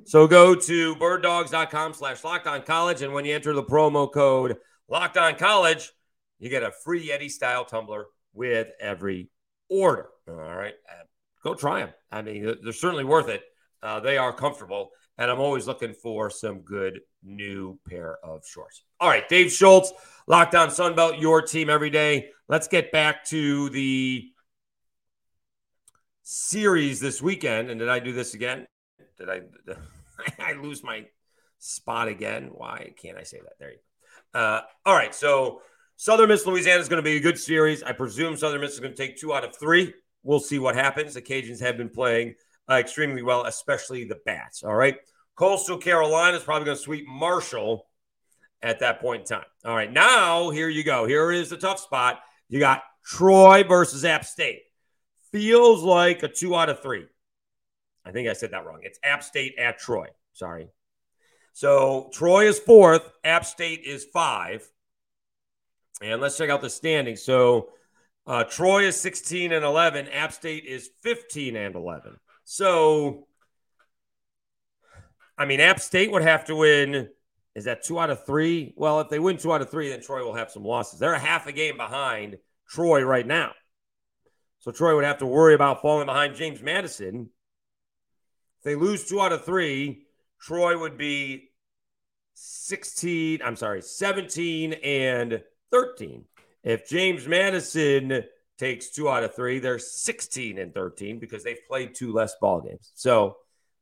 So 0.04 0.26
go 0.26 0.54
to 0.54 0.96
birddogs.com 0.96 1.94
slash 1.94 2.24
locked 2.24 2.48
on 2.48 2.62
college. 2.62 3.02
And 3.02 3.12
when 3.12 3.24
you 3.24 3.34
enter 3.34 3.52
the 3.52 3.62
promo 3.62 4.12
code 4.12 4.56
locked 4.88 5.16
on 5.16 5.36
college, 5.36 5.92
you 6.38 6.48
get 6.50 6.62
a 6.62 6.72
free 6.84 7.08
Yeti 7.08 7.30
style 7.30 7.64
tumbler 7.64 8.06
with 8.34 8.68
every 8.80 9.30
order. 9.68 10.08
All 10.28 10.34
right. 10.34 10.74
Uh, 10.88 11.04
go 11.42 11.54
try 11.54 11.80
them. 11.80 11.90
I 12.10 12.22
mean, 12.22 12.56
they're 12.62 12.72
certainly 12.72 13.04
worth 13.04 13.28
it 13.28 13.42
Uh, 13.82 14.00
they 14.00 14.18
are 14.18 14.32
comfortable, 14.32 14.90
and 15.18 15.30
I'm 15.30 15.38
always 15.40 15.66
looking 15.66 15.92
for 15.94 16.30
some 16.30 16.60
good 16.60 17.00
new 17.22 17.78
pair 17.88 18.16
of 18.24 18.44
shorts. 18.46 18.82
All 19.00 19.08
right, 19.08 19.28
Dave 19.28 19.52
Schultz, 19.52 19.92
Locked 20.26 20.54
On 20.54 20.70
Sun 20.70 20.94
Belt, 20.96 21.18
your 21.18 21.42
team 21.42 21.70
every 21.70 21.90
day. 21.90 22.30
Let's 22.48 22.68
get 22.68 22.90
back 22.90 23.24
to 23.26 23.68
the 23.70 24.30
series 26.22 27.00
this 27.00 27.22
weekend. 27.22 27.70
And 27.70 27.78
did 27.78 27.88
I 27.88 27.98
do 27.98 28.12
this 28.12 28.34
again? 28.34 28.66
Did 29.18 29.28
I? 29.30 29.42
I 30.38 30.52
lose 30.54 30.82
my 30.82 31.04
spot 31.58 32.08
again? 32.08 32.48
Why 32.52 32.92
can't 33.00 33.18
I 33.18 33.22
say 33.22 33.38
that? 33.38 33.52
There 33.58 33.70
you 33.70 33.78
go. 34.32 34.40
Uh, 34.40 34.60
all 34.84 34.94
right, 34.94 35.14
so 35.14 35.60
Southern 35.96 36.28
Miss 36.28 36.46
Louisiana 36.46 36.80
is 36.80 36.88
going 36.88 37.02
to 37.02 37.08
be 37.08 37.16
a 37.16 37.20
good 37.20 37.38
series. 37.38 37.82
I 37.82 37.92
presume 37.92 38.36
Southern 38.36 38.60
Miss 38.60 38.74
is 38.74 38.80
going 38.80 38.94
to 38.94 38.96
take 38.96 39.16
two 39.16 39.32
out 39.32 39.44
of 39.44 39.56
three. 39.56 39.94
We'll 40.22 40.40
see 40.40 40.58
what 40.58 40.74
happens. 40.74 41.14
The 41.14 41.22
Cajuns 41.22 41.60
have 41.60 41.78
been 41.78 41.88
playing 41.88 42.34
uh, 42.70 42.74
extremely 42.74 43.22
well, 43.22 43.44
especially 43.46 44.04
the 44.04 44.18
bats. 44.26 44.62
All 44.62 44.74
right. 44.74 44.96
Coastal 45.36 45.78
Carolina 45.78 46.36
is 46.36 46.42
probably 46.42 46.66
going 46.66 46.76
to 46.76 46.82
sweep 46.82 47.06
Marshall 47.08 47.86
at 48.62 48.80
that 48.80 49.00
point 49.00 49.22
in 49.22 49.26
time. 49.26 49.46
All 49.64 49.74
right. 49.74 49.90
Now, 49.90 50.50
here 50.50 50.68
you 50.68 50.84
go. 50.84 51.06
Here 51.06 51.30
is 51.32 51.50
the 51.50 51.56
tough 51.56 51.78
spot. 51.78 52.20
You 52.48 52.58
got 52.58 52.82
Troy 53.04 53.64
versus 53.64 54.04
App 54.04 54.24
State. 54.24 54.62
Feels 55.32 55.82
like 55.82 56.22
a 56.22 56.28
two 56.28 56.54
out 56.54 56.68
of 56.68 56.82
three. 56.82 57.06
I 58.04 58.12
think 58.12 58.28
I 58.28 58.34
said 58.34 58.50
that 58.52 58.66
wrong. 58.66 58.80
It's 58.82 58.98
App 59.02 59.22
State 59.22 59.54
at 59.58 59.78
Troy. 59.78 60.08
Sorry. 60.32 60.68
So 61.52 62.10
Troy 62.12 62.48
is 62.48 62.58
fourth, 62.58 63.10
App 63.24 63.46
State 63.46 63.82
is 63.84 64.04
five. 64.04 64.68
And 66.02 66.20
let's 66.20 66.36
check 66.36 66.50
out 66.50 66.60
the 66.60 66.70
standings. 66.70 67.22
So 67.22 67.70
uh, 68.26 68.44
Troy 68.44 68.84
is 68.84 69.00
16 69.00 69.52
and 69.52 69.64
11, 69.64 70.08
App 70.08 70.32
State 70.32 70.64
is 70.64 70.90
15 71.02 71.56
and 71.56 71.74
11. 71.74 72.16
So, 72.44 73.28
I 75.38 75.44
mean, 75.44 75.60
App 75.60 75.80
State 75.80 76.10
would 76.10 76.22
have 76.22 76.44
to 76.46 76.56
win. 76.56 77.08
Is 77.54 77.64
that 77.64 77.84
two 77.84 77.98
out 77.98 78.10
of 78.10 78.26
three? 78.26 78.74
Well, 78.76 79.00
if 79.00 79.08
they 79.08 79.18
win 79.18 79.36
two 79.38 79.52
out 79.52 79.62
of 79.62 79.70
three, 79.70 79.88
then 79.88 80.02
Troy 80.02 80.24
will 80.24 80.34
have 80.34 80.50
some 80.50 80.64
losses. 80.64 80.98
They're 80.98 81.14
a 81.14 81.18
half 81.18 81.46
a 81.46 81.52
game 81.52 81.76
behind 81.76 82.36
Troy 82.68 83.02
right 83.02 83.26
now. 83.26 83.52
So 84.58 84.72
Troy 84.72 84.96
would 84.96 85.04
have 85.04 85.18
to 85.18 85.26
worry 85.26 85.54
about 85.54 85.80
falling 85.80 86.06
behind 86.06 86.34
James 86.34 86.60
Madison. 86.60 87.30
If 88.58 88.64
they 88.64 88.74
lose 88.74 89.08
two 89.08 89.20
out 89.20 89.32
of 89.32 89.44
three, 89.44 90.06
Troy 90.40 90.78
would 90.78 90.98
be 90.98 91.50
16, 92.34 93.40
I'm 93.44 93.56
sorry, 93.56 93.80
17 93.80 94.72
and 94.72 95.42
13. 95.70 96.24
If 96.62 96.88
James 96.88 97.26
Madison 97.26 98.24
takes 98.58 98.90
two 98.90 99.08
out 99.08 99.24
of 99.24 99.34
three. 99.34 99.58
They're 99.58 99.78
16 99.78 100.58
and 100.58 100.72
13 100.72 101.18
because 101.18 101.44
they've 101.44 101.64
played 101.68 101.94
two 101.94 102.12
less 102.12 102.34
ball 102.40 102.60
games. 102.60 102.90
So 102.94 103.36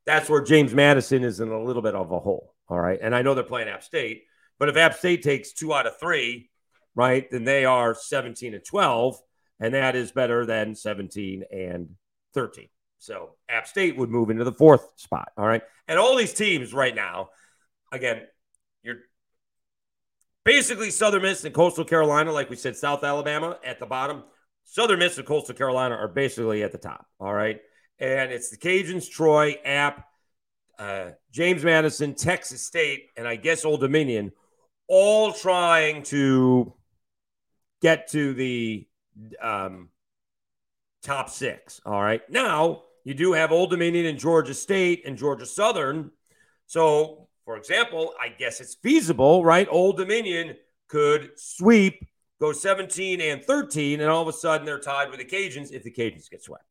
that's 0.07 0.29
where 0.29 0.43
James 0.43 0.75
Madison 0.75 1.25
is 1.25 1.41
in 1.41 1.49
a 1.49 1.63
little 1.63 1.83
bit 1.83 1.95
of 1.95 2.11
a 2.13 2.19
hole. 2.19 2.55
All 2.69 2.81
right. 2.81 2.99
And 3.01 3.15
I 3.15 3.23
know 3.23 3.35
they're 3.35 3.45
playing 3.45 3.69
App 3.69 3.83
State, 3.83 4.25
but 4.59 4.69
if 4.69 4.77
App 4.77 4.95
State 4.95 5.23
takes 5.23 5.53
two 5.53 5.73
out 5.73 5.87
of 5.87 5.99
three, 5.99 6.51
right, 6.95 7.31
then 7.31 7.45
they 7.45 7.65
are 7.65 7.95
17 7.95 8.55
and 8.55 8.65
12. 8.65 9.17
And 9.61 9.75
that 9.75 9.97
is 9.97 10.11
better 10.11 10.45
than 10.45 10.75
17 10.75 11.45
and 11.53 11.91
13. 12.35 12.69
So 12.99 13.37
App 13.49 13.67
State 13.67 13.97
would 13.97 14.11
move 14.11 14.31
into 14.31 14.45
the 14.45 14.53
fourth 14.53 14.89
spot. 14.97 15.31
All 15.37 15.47
right. 15.47 15.63
And 15.87 15.99
all 15.99 16.17
these 16.17 16.35
teams 16.35 16.73
right 16.73 16.95
now, 16.95 17.31
again, 17.93 18.23
you're 18.83 19.01
basically 20.45 20.91
Southern 20.91 21.23
Miss 21.23 21.45
and 21.45 21.55
Coastal 21.55 21.85
Carolina, 21.85 22.33
like 22.33 22.51
we 22.51 22.57
said, 22.57 22.77
South 22.77 23.03
Alabama 23.05 23.59
at 23.65 23.79
the 23.79 23.87
bottom. 23.87 24.25
Southern 24.65 24.99
Miss 24.99 25.19
and 25.19 25.27
Coastal 25.27 25.55
Carolina 25.55 25.95
are 25.95 26.09
basically 26.09 26.63
at 26.63 26.73
the 26.73 26.79
top. 26.79 27.07
All 27.21 27.33
right. 27.33 27.61
And 27.99 28.33
it's 28.33 28.51
the 28.51 28.57
Cajuns, 28.57 29.09
Troy, 29.09 29.57
App, 29.65 30.07
uh, 30.79 31.11
James 31.31 31.63
Madison, 31.63 32.15
Texas 32.15 32.67
State, 32.67 33.09
and 33.17 33.29
I 33.29 33.37
guess 33.37 33.65
Old 33.65 33.81
Dominion, 33.81 34.33
all 34.89 35.33
trying 35.33 36.03
to 36.05 36.75
get 37.81 38.09
to 38.11 38.35
the 38.35 38.87
um, 39.41 39.91
top 41.03 41.31
six. 41.31 41.81
All 41.87 42.03
right. 42.03 42.23
Now, 42.29 42.83
you 43.05 43.15
do 43.15 43.35
have 43.35 43.53
Old 43.53 43.71
Dominion 43.71 44.07
and 44.07 44.19
Georgia 44.19 44.55
State 44.55 45.03
and 45.07 45.17
Georgia 45.17 45.47
Southern. 45.47 46.11
So, 46.67 47.29
for 47.45 47.57
example, 47.57 48.15
I 48.21 48.29
guess 48.29 48.61
it's 48.61 48.75
feasible, 48.75 49.45
right? 49.45 49.69
Old 49.71 49.97
Dominion 49.97 50.57
could 50.89 51.33
sweep 51.37 52.07
go 52.41 52.53
17 52.53 53.21
and 53.21 53.43
13, 53.45 54.01
and 54.01 54.11
all 54.11 54.23
of 54.23 54.29
a 54.29 54.33
sudden 54.33 54.67
they're 54.67 54.79
tied 54.79 55.11
with 55.11 55.19
the 55.19 55.25
Cajuns 55.25 55.73
if 55.73 55.83
the 55.83 55.91
Cajuns 55.91 56.31
get 56.31 56.43
swept. 56.43 56.65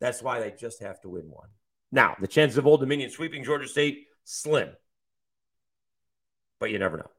That's 0.00 0.22
why 0.22 0.40
they 0.40 0.50
just 0.50 0.82
have 0.82 1.00
to 1.02 1.08
win 1.08 1.30
one. 1.30 1.48
Now, 1.92 2.16
the 2.18 2.26
chances 2.26 2.58
of 2.58 2.66
Old 2.66 2.80
Dominion 2.80 3.10
sweeping 3.10 3.44
Georgia 3.44 3.68
State, 3.68 4.06
slim. 4.24 4.70
But 6.58 6.70
you 6.70 6.78
never 6.78 6.96
know. 6.96 7.10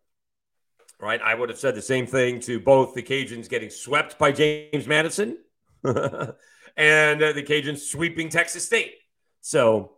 Right? 0.99 1.21
I 1.21 1.35
would 1.35 1.49
have 1.49 1.59
said 1.59 1.75
the 1.75 1.81
same 1.81 2.07
thing 2.07 2.39
to 2.41 2.59
both 2.59 2.93
the 2.93 3.03
Cajuns 3.03 3.49
getting 3.49 3.69
swept 3.69 4.17
by 4.17 4.31
James 4.31 4.87
Madison 4.87 5.37
and 5.83 7.23
uh, 7.23 7.33
the 7.33 7.43
Cajuns 7.43 7.79
sweeping 7.79 8.29
Texas 8.29 8.65
State. 8.65 8.93
So 9.41 9.97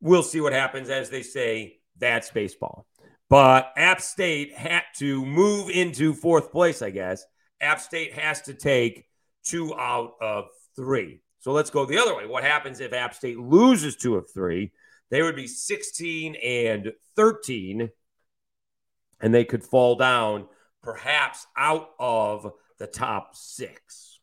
we'll 0.00 0.24
see 0.24 0.40
what 0.40 0.52
happens. 0.52 0.90
As 0.90 1.08
they 1.08 1.22
say, 1.22 1.78
that's 1.98 2.30
baseball. 2.30 2.86
But 3.30 3.72
App 3.76 4.00
State 4.00 4.54
had 4.54 4.82
to 4.98 5.24
move 5.24 5.70
into 5.70 6.14
fourth 6.14 6.52
place, 6.52 6.82
I 6.82 6.90
guess. 6.90 7.24
App 7.60 7.80
State 7.80 8.12
has 8.14 8.42
to 8.42 8.54
take 8.54 9.06
two 9.44 9.74
out 9.74 10.14
of 10.20 10.46
three. 10.76 11.20
So 11.40 11.52
let's 11.52 11.70
go 11.70 11.84
the 11.84 11.98
other 11.98 12.16
way. 12.16 12.26
What 12.26 12.44
happens 12.44 12.80
if 12.80 12.92
App 12.92 13.14
State 13.14 13.38
loses 13.38 13.96
two 13.96 14.16
of 14.16 14.30
three? 14.32 14.72
They 15.10 15.22
would 15.22 15.36
be 15.36 15.46
16 15.46 16.36
and 16.36 16.92
13, 17.16 17.90
and 19.20 19.34
they 19.34 19.44
could 19.44 19.62
fall 19.62 19.96
down 19.96 20.46
perhaps 20.82 21.46
out 21.56 21.90
of 21.98 22.52
the 22.78 22.86
top 22.86 23.36
six. 23.36 24.18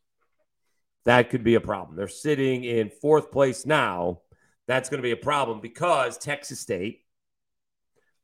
That 1.06 1.30
could 1.30 1.44
be 1.44 1.56
a 1.56 1.62
problem. 1.62 1.96
They're 1.96 2.08
sitting 2.08 2.64
in 2.64 2.90
fourth 2.90 3.32
place 3.32 3.66
now. 3.66 4.22
That's 4.68 4.90
going 4.90 5.00
to 5.00 5.08
be 5.08 5.12
a 5.12 5.18
problem 5.18 5.60
because 5.60 6.18
Texas 6.18 6.60
State 6.60 7.02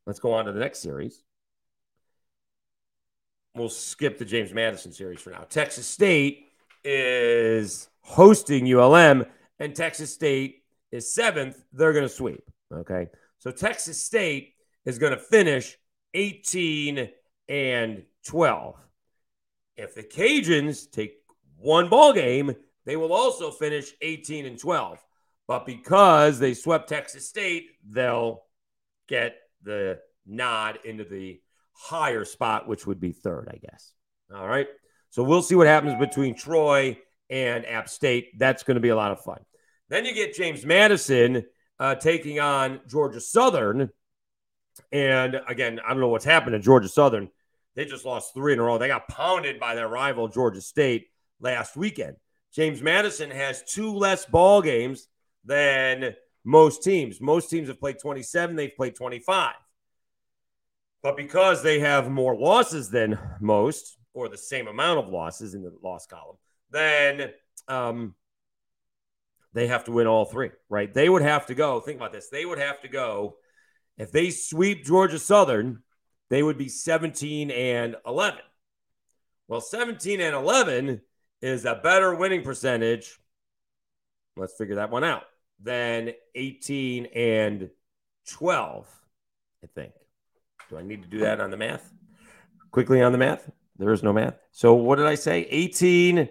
Let's 0.08 0.20
go 0.20 0.32
on 0.32 0.46
to 0.46 0.52
the 0.52 0.58
next 0.58 0.78
series. 0.78 1.22
We'll 3.54 3.68
skip 3.68 4.16
the 4.16 4.24
James 4.24 4.54
Madison 4.54 4.90
series 4.90 5.20
for 5.20 5.28
now. 5.28 5.44
Texas 5.50 5.86
State 5.86 6.46
is 6.82 7.90
hosting 8.00 8.72
ULM, 8.72 9.26
and 9.58 9.76
Texas 9.76 10.10
State 10.10 10.62
is 10.90 11.12
seventh. 11.12 11.62
They're 11.74 11.92
going 11.92 12.06
to 12.06 12.08
sweep. 12.08 12.42
Okay. 12.72 13.08
So 13.38 13.50
Texas 13.50 14.02
State 14.02 14.54
is 14.86 14.98
going 14.98 15.12
to 15.12 15.18
finish 15.18 15.76
18 16.14 17.10
and 17.50 18.02
12. 18.24 18.76
If 19.76 19.94
the 19.94 20.04
Cajuns 20.04 20.90
take 20.90 21.18
one 21.58 21.90
ball 21.90 22.14
game, 22.14 22.56
they 22.86 22.96
will 22.96 23.12
also 23.12 23.50
finish 23.50 23.92
18 24.00 24.46
and 24.46 24.58
12. 24.58 25.04
But 25.46 25.66
because 25.66 26.38
they 26.38 26.54
swept 26.54 26.88
Texas 26.88 27.28
State, 27.28 27.66
they'll 27.86 28.44
get 29.06 29.36
the 29.62 30.00
nod 30.26 30.78
into 30.84 31.04
the 31.04 31.40
higher 31.72 32.24
spot, 32.24 32.68
which 32.68 32.86
would 32.86 33.00
be 33.00 33.12
third, 33.12 33.48
I 33.52 33.58
guess. 33.58 33.92
All 34.34 34.46
right. 34.46 34.66
So 35.10 35.22
we'll 35.22 35.42
see 35.42 35.54
what 35.54 35.66
happens 35.66 35.94
between 35.98 36.34
Troy 36.34 36.98
and 37.30 37.64
App 37.66 37.88
State. 37.88 38.38
That's 38.38 38.62
going 38.62 38.74
to 38.76 38.80
be 38.80 38.90
a 38.90 38.96
lot 38.96 39.12
of 39.12 39.20
fun. 39.20 39.40
Then 39.88 40.04
you 40.04 40.14
get 40.14 40.34
James 40.34 40.66
Madison 40.66 41.44
uh, 41.78 41.94
taking 41.94 42.40
on 42.40 42.80
Georgia 42.88 43.20
Southern. 43.20 43.90
And 44.92 45.40
again, 45.48 45.80
I 45.84 45.90
don't 45.90 46.00
know 46.00 46.08
what's 46.08 46.24
happened 46.24 46.54
to 46.54 46.58
Georgia 46.58 46.88
Southern. 46.88 47.30
They 47.74 47.84
just 47.84 48.04
lost 48.04 48.34
three 48.34 48.52
in 48.52 48.58
a 48.58 48.62
row. 48.62 48.76
They 48.76 48.88
got 48.88 49.08
pounded 49.08 49.60
by 49.60 49.74
their 49.74 49.88
rival, 49.88 50.28
Georgia 50.28 50.60
State, 50.60 51.06
last 51.40 51.76
weekend. 51.76 52.16
James 52.52 52.82
Madison 52.82 53.30
has 53.30 53.62
two 53.62 53.94
less 53.94 54.26
ball 54.26 54.62
games 54.62 55.06
than 55.44 56.14
most 56.48 56.82
teams. 56.82 57.20
Most 57.20 57.50
teams 57.50 57.68
have 57.68 57.78
played 57.78 57.98
27, 57.98 58.56
they've 58.56 58.74
played 58.74 58.94
25. 58.94 59.52
But 61.02 61.14
because 61.14 61.62
they 61.62 61.78
have 61.80 62.10
more 62.10 62.34
losses 62.34 62.88
than 62.88 63.18
most, 63.38 63.98
or 64.14 64.30
the 64.30 64.38
same 64.38 64.66
amount 64.66 64.98
of 64.98 65.10
losses 65.10 65.52
in 65.52 65.62
the 65.62 65.72
loss 65.82 66.06
column, 66.06 66.38
then 66.70 67.32
um, 67.68 68.14
they 69.52 69.66
have 69.66 69.84
to 69.84 69.92
win 69.92 70.06
all 70.06 70.24
three, 70.24 70.50
right? 70.70 70.92
They 70.92 71.10
would 71.10 71.20
have 71.20 71.44
to 71.46 71.54
go, 71.54 71.80
think 71.80 71.98
about 71.98 72.12
this, 72.12 72.30
they 72.30 72.46
would 72.46 72.58
have 72.58 72.80
to 72.80 72.88
go, 72.88 73.36
if 73.98 74.10
they 74.10 74.30
sweep 74.30 74.86
Georgia 74.86 75.18
Southern, 75.18 75.82
they 76.30 76.42
would 76.42 76.56
be 76.56 76.70
17 76.70 77.50
and 77.50 77.94
11. 78.06 78.40
Well, 79.48 79.60
17 79.60 80.22
and 80.22 80.34
11 80.34 81.02
is 81.42 81.66
a 81.66 81.74
better 81.74 82.14
winning 82.14 82.42
percentage. 82.42 83.20
Let's 84.34 84.54
figure 84.56 84.76
that 84.76 84.90
one 84.90 85.04
out 85.04 85.24
than 85.62 86.12
18 86.34 87.06
and 87.06 87.70
12, 88.28 88.86
I 89.62 89.66
think. 89.66 89.92
Do 90.70 90.78
I 90.78 90.82
need 90.82 91.02
to 91.02 91.08
do 91.08 91.18
that 91.20 91.40
on 91.40 91.50
the 91.50 91.56
math? 91.56 91.92
Quickly 92.70 93.02
on 93.02 93.12
the 93.12 93.18
math? 93.18 93.50
There 93.78 93.92
is 93.92 94.02
no 94.02 94.12
math. 94.12 94.38
So 94.50 94.74
what 94.74 94.96
did 94.96 95.06
I 95.06 95.14
say? 95.14 95.46
18 95.50 96.28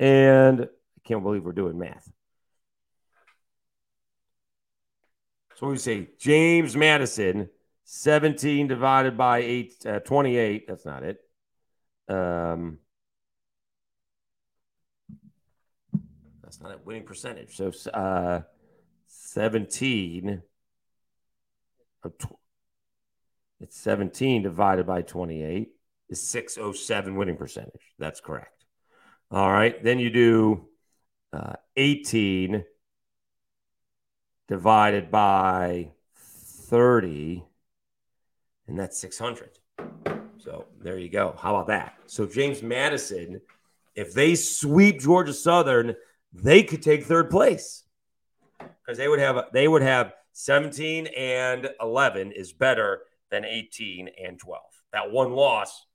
and 0.00 0.60
I 0.62 0.66
can't 1.04 1.22
believe 1.22 1.44
we're 1.44 1.52
doing 1.52 1.78
math. 1.78 2.10
So 5.56 5.68
we 5.68 5.78
say 5.78 6.08
James 6.18 6.76
Madison, 6.76 7.48
17 7.84 8.66
divided 8.66 9.16
by 9.16 9.38
8, 9.38 9.86
uh, 9.86 9.98
28. 10.00 10.66
That's 10.68 10.84
not 10.84 11.02
it. 11.02 11.18
Um, 12.08 12.78
that's 16.42 16.60
not 16.60 16.72
a 16.72 16.78
winning 16.84 17.04
percentage. 17.04 17.56
So 17.56 17.72
uh, 17.94 18.42
17. 19.36 20.40
It's 23.60 23.76
17 23.76 24.42
divided 24.42 24.86
by 24.86 25.02
28 25.02 25.68
is 26.08 26.22
607 26.22 27.16
winning 27.16 27.36
percentage. 27.36 27.92
That's 27.98 28.22
correct. 28.22 28.64
All 29.30 29.52
right. 29.52 29.84
Then 29.84 29.98
you 29.98 30.08
do 30.08 30.68
uh, 31.34 31.52
18 31.76 32.64
divided 34.48 35.10
by 35.10 35.90
30, 36.14 37.44
and 38.68 38.78
that's 38.78 38.98
600. 38.98 39.50
So 40.38 40.64
there 40.80 40.96
you 40.96 41.10
go. 41.10 41.36
How 41.38 41.54
about 41.54 41.66
that? 41.66 41.98
So 42.06 42.24
James 42.24 42.62
Madison, 42.62 43.42
if 43.94 44.14
they 44.14 44.34
sweep 44.34 44.98
Georgia 44.98 45.34
Southern, 45.34 45.94
they 46.32 46.62
could 46.62 46.80
take 46.80 47.04
third 47.04 47.28
place 47.28 47.82
because 48.86 48.98
they 48.98 49.08
would 49.08 49.18
have 49.18 49.46
they 49.52 49.66
would 49.66 49.82
have 49.82 50.12
17 50.32 51.08
and 51.08 51.70
11 51.80 52.32
is 52.32 52.52
better 52.52 53.02
than 53.30 53.44
18 53.44 54.08
and 54.22 54.38
12. 54.38 54.62
That 54.92 55.10
one 55.10 55.32
loss 55.32 55.86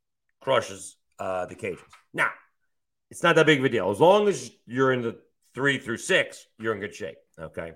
crushes 0.42 0.98
uh, 1.20 1.46
the 1.46 1.56
Cajuns. 1.56 1.80
Now, 2.14 2.32
it's 3.10 3.24
not 3.24 3.36
that 3.36 3.46
big 3.46 3.60
of 3.60 3.66
a 3.66 3.70
deal. 3.70 3.92
As 3.92 4.00
long 4.00 4.28
as 4.28 4.52
you're 4.66 4.92
in 4.92 5.02
the 5.02 5.18
three 5.54 5.78
through 5.78 5.98
six, 5.98 6.48
you're 6.60 6.74
in 6.74 6.80
good 6.80 6.96
shape. 6.96 7.18
Okay. 7.40 7.74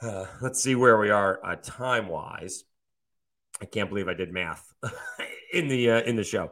Uh, 0.00 0.26
let's 0.40 0.62
see 0.62 0.74
where 0.74 0.98
we 0.98 1.10
are 1.10 1.40
uh, 1.44 1.56
time 1.56 2.08
wise. 2.08 2.64
I 3.60 3.66
can't 3.66 3.88
believe 3.88 4.08
I 4.08 4.14
did 4.14 4.32
math 4.32 4.72
in 5.52 5.68
the 5.68 5.90
uh, 5.90 6.00
in 6.02 6.16
the 6.16 6.24
show. 6.24 6.50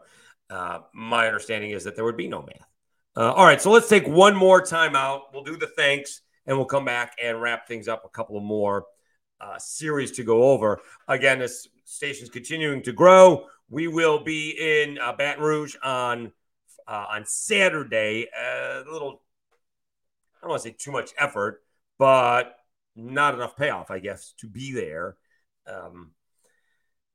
Uh, 0.48 0.80
my 0.94 1.26
understanding 1.26 1.70
is 1.70 1.84
that 1.84 1.96
there 1.96 2.04
would 2.04 2.16
be 2.16 2.28
no 2.28 2.42
math. 2.42 2.68
Uh, 3.16 3.32
all 3.32 3.44
right, 3.44 3.60
so 3.60 3.70
let's 3.70 3.88
take 3.88 4.06
one 4.06 4.36
more 4.36 4.62
timeout. 4.62 5.22
We'll 5.32 5.42
do 5.42 5.56
the 5.56 5.66
thanks, 5.66 6.22
and 6.46 6.56
we'll 6.56 6.66
come 6.66 6.84
back 6.84 7.16
and 7.22 7.40
wrap 7.40 7.66
things 7.68 7.88
up. 7.88 8.04
A 8.04 8.08
couple 8.08 8.36
of 8.36 8.42
more 8.42 8.86
uh, 9.40 9.58
series 9.58 10.12
to 10.12 10.24
go 10.24 10.44
over. 10.44 10.80
Again, 11.08 11.38
this 11.38 11.68
station's 11.84 12.30
continuing 12.30 12.82
to 12.82 12.92
grow. 12.92 13.46
We 13.68 13.88
will 13.88 14.22
be 14.22 14.50
in 14.50 14.98
Baton 15.16 15.42
Rouge 15.42 15.76
on 15.82 16.32
on 16.86 17.24
Saturday. 17.24 18.26
A 18.36 18.82
little, 18.90 19.22
I 20.36 20.40
don't 20.42 20.50
want 20.50 20.62
to 20.62 20.68
say 20.68 20.76
too 20.76 20.90
much 20.90 21.10
effort, 21.16 21.62
but 21.98 22.56
not 22.96 23.34
enough 23.34 23.56
payoff, 23.56 23.90
I 23.90 24.00
guess, 24.00 24.34
to 24.38 24.48
be 24.48 24.72
there 24.72 25.16
um, 25.66 26.10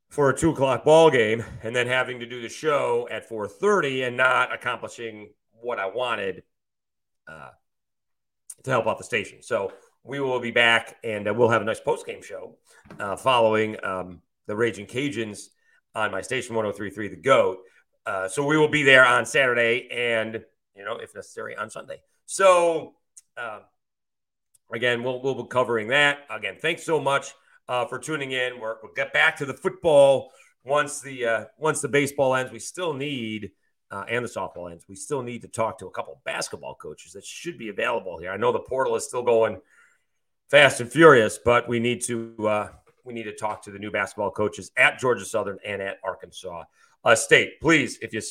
for 0.09 0.29
a 0.29 0.37
two 0.37 0.51
o'clock 0.51 0.85
ball 0.85 1.11
game, 1.11 1.43
and 1.61 1.75
then 1.75 1.87
having 1.87 2.21
to 2.21 2.25
do 2.25 2.41
the 2.41 2.49
show 2.49 3.07
at 3.11 3.27
four 3.27 3.47
thirty 3.47 4.03
and 4.03 4.15
not 4.15 4.53
accomplishing 4.53 5.31
what 5.51 5.77
I 5.77 5.87
wanted 5.87 6.43
uh, 7.27 7.49
to 8.63 8.71
help 8.71 8.87
out 8.87 8.97
the 8.97 9.03
station. 9.03 9.41
So 9.41 9.71
we 10.03 10.19
will 10.19 10.39
be 10.39 10.51
back, 10.51 10.97
and 11.03 11.27
uh, 11.27 11.33
we'll 11.33 11.49
have 11.49 11.61
a 11.61 11.65
nice 11.65 11.79
post 11.79 12.05
game 12.05 12.21
show 12.21 12.57
uh, 12.99 13.15
following 13.15 13.77
um, 13.83 14.21
the 14.47 14.55
Raging 14.55 14.85
Cajuns 14.85 15.47
on 15.93 16.11
my 16.11 16.21
station 16.21 16.55
1033 16.55 17.09
The 17.09 17.15
Goat. 17.15 17.59
Uh, 18.05 18.27
so 18.27 18.45
we 18.45 18.57
will 18.57 18.67
be 18.67 18.83
there 18.83 19.05
on 19.05 19.25
Saturday, 19.25 19.87
and 19.91 20.43
you 20.75 20.83
know, 20.83 20.97
if 20.97 21.15
necessary, 21.15 21.55
on 21.55 21.69
Sunday. 21.69 22.01
So. 22.25 22.95
Uh, 23.37 23.59
again, 24.73 25.03
we'll, 25.03 25.21
we'll 25.21 25.43
be 25.43 25.47
covering 25.49 25.89
that. 25.89 26.19
Again, 26.29 26.55
thanks 26.61 26.83
so 26.83 26.99
much 26.99 27.33
uh, 27.67 27.85
for 27.85 27.99
tuning 27.99 28.31
in. 28.31 28.55
we 28.55 28.59
will 28.61 28.77
get 28.95 29.13
back 29.13 29.37
to 29.37 29.45
the 29.45 29.53
football 29.53 30.31
once 30.63 31.01
the 31.01 31.25
uh, 31.25 31.45
once 31.57 31.81
the 31.81 31.87
baseball 31.87 32.35
ends. 32.35 32.51
We 32.51 32.59
still 32.59 32.93
need 32.93 33.51
uh, 33.91 34.05
and 34.09 34.25
the 34.25 34.29
softball 34.29 34.71
ends. 34.71 34.85
We 34.87 34.95
still 34.95 35.21
need 35.21 35.41
to 35.41 35.47
talk 35.47 35.79
to 35.79 35.87
a 35.87 35.91
couple 35.91 36.19
basketball 36.25 36.75
coaches 36.75 37.13
that 37.13 37.25
should 37.25 37.57
be 37.57 37.69
available 37.69 38.17
here. 38.17 38.31
I 38.31 38.37
know 38.37 38.51
the 38.51 38.59
portal 38.59 38.95
is 38.95 39.05
still 39.05 39.23
going 39.23 39.59
fast 40.49 40.81
and 40.81 40.91
furious, 40.91 41.37
but 41.43 41.67
we 41.67 41.79
need 41.79 42.01
to 42.03 42.35
uh, 42.47 42.69
we 43.03 43.13
need 43.13 43.23
to 43.23 43.35
talk 43.35 43.61
to 43.63 43.71
the 43.71 43.79
new 43.79 43.91
basketball 43.91 44.31
coaches 44.31 44.71
at 44.77 44.99
Georgia 44.99 45.25
Southern 45.25 45.59
and 45.65 45.81
at 45.81 45.97
Arkansas 46.03 46.63
uh, 47.03 47.15
State. 47.15 47.61
Please, 47.61 47.99
if 48.01 48.13
you 48.13 48.21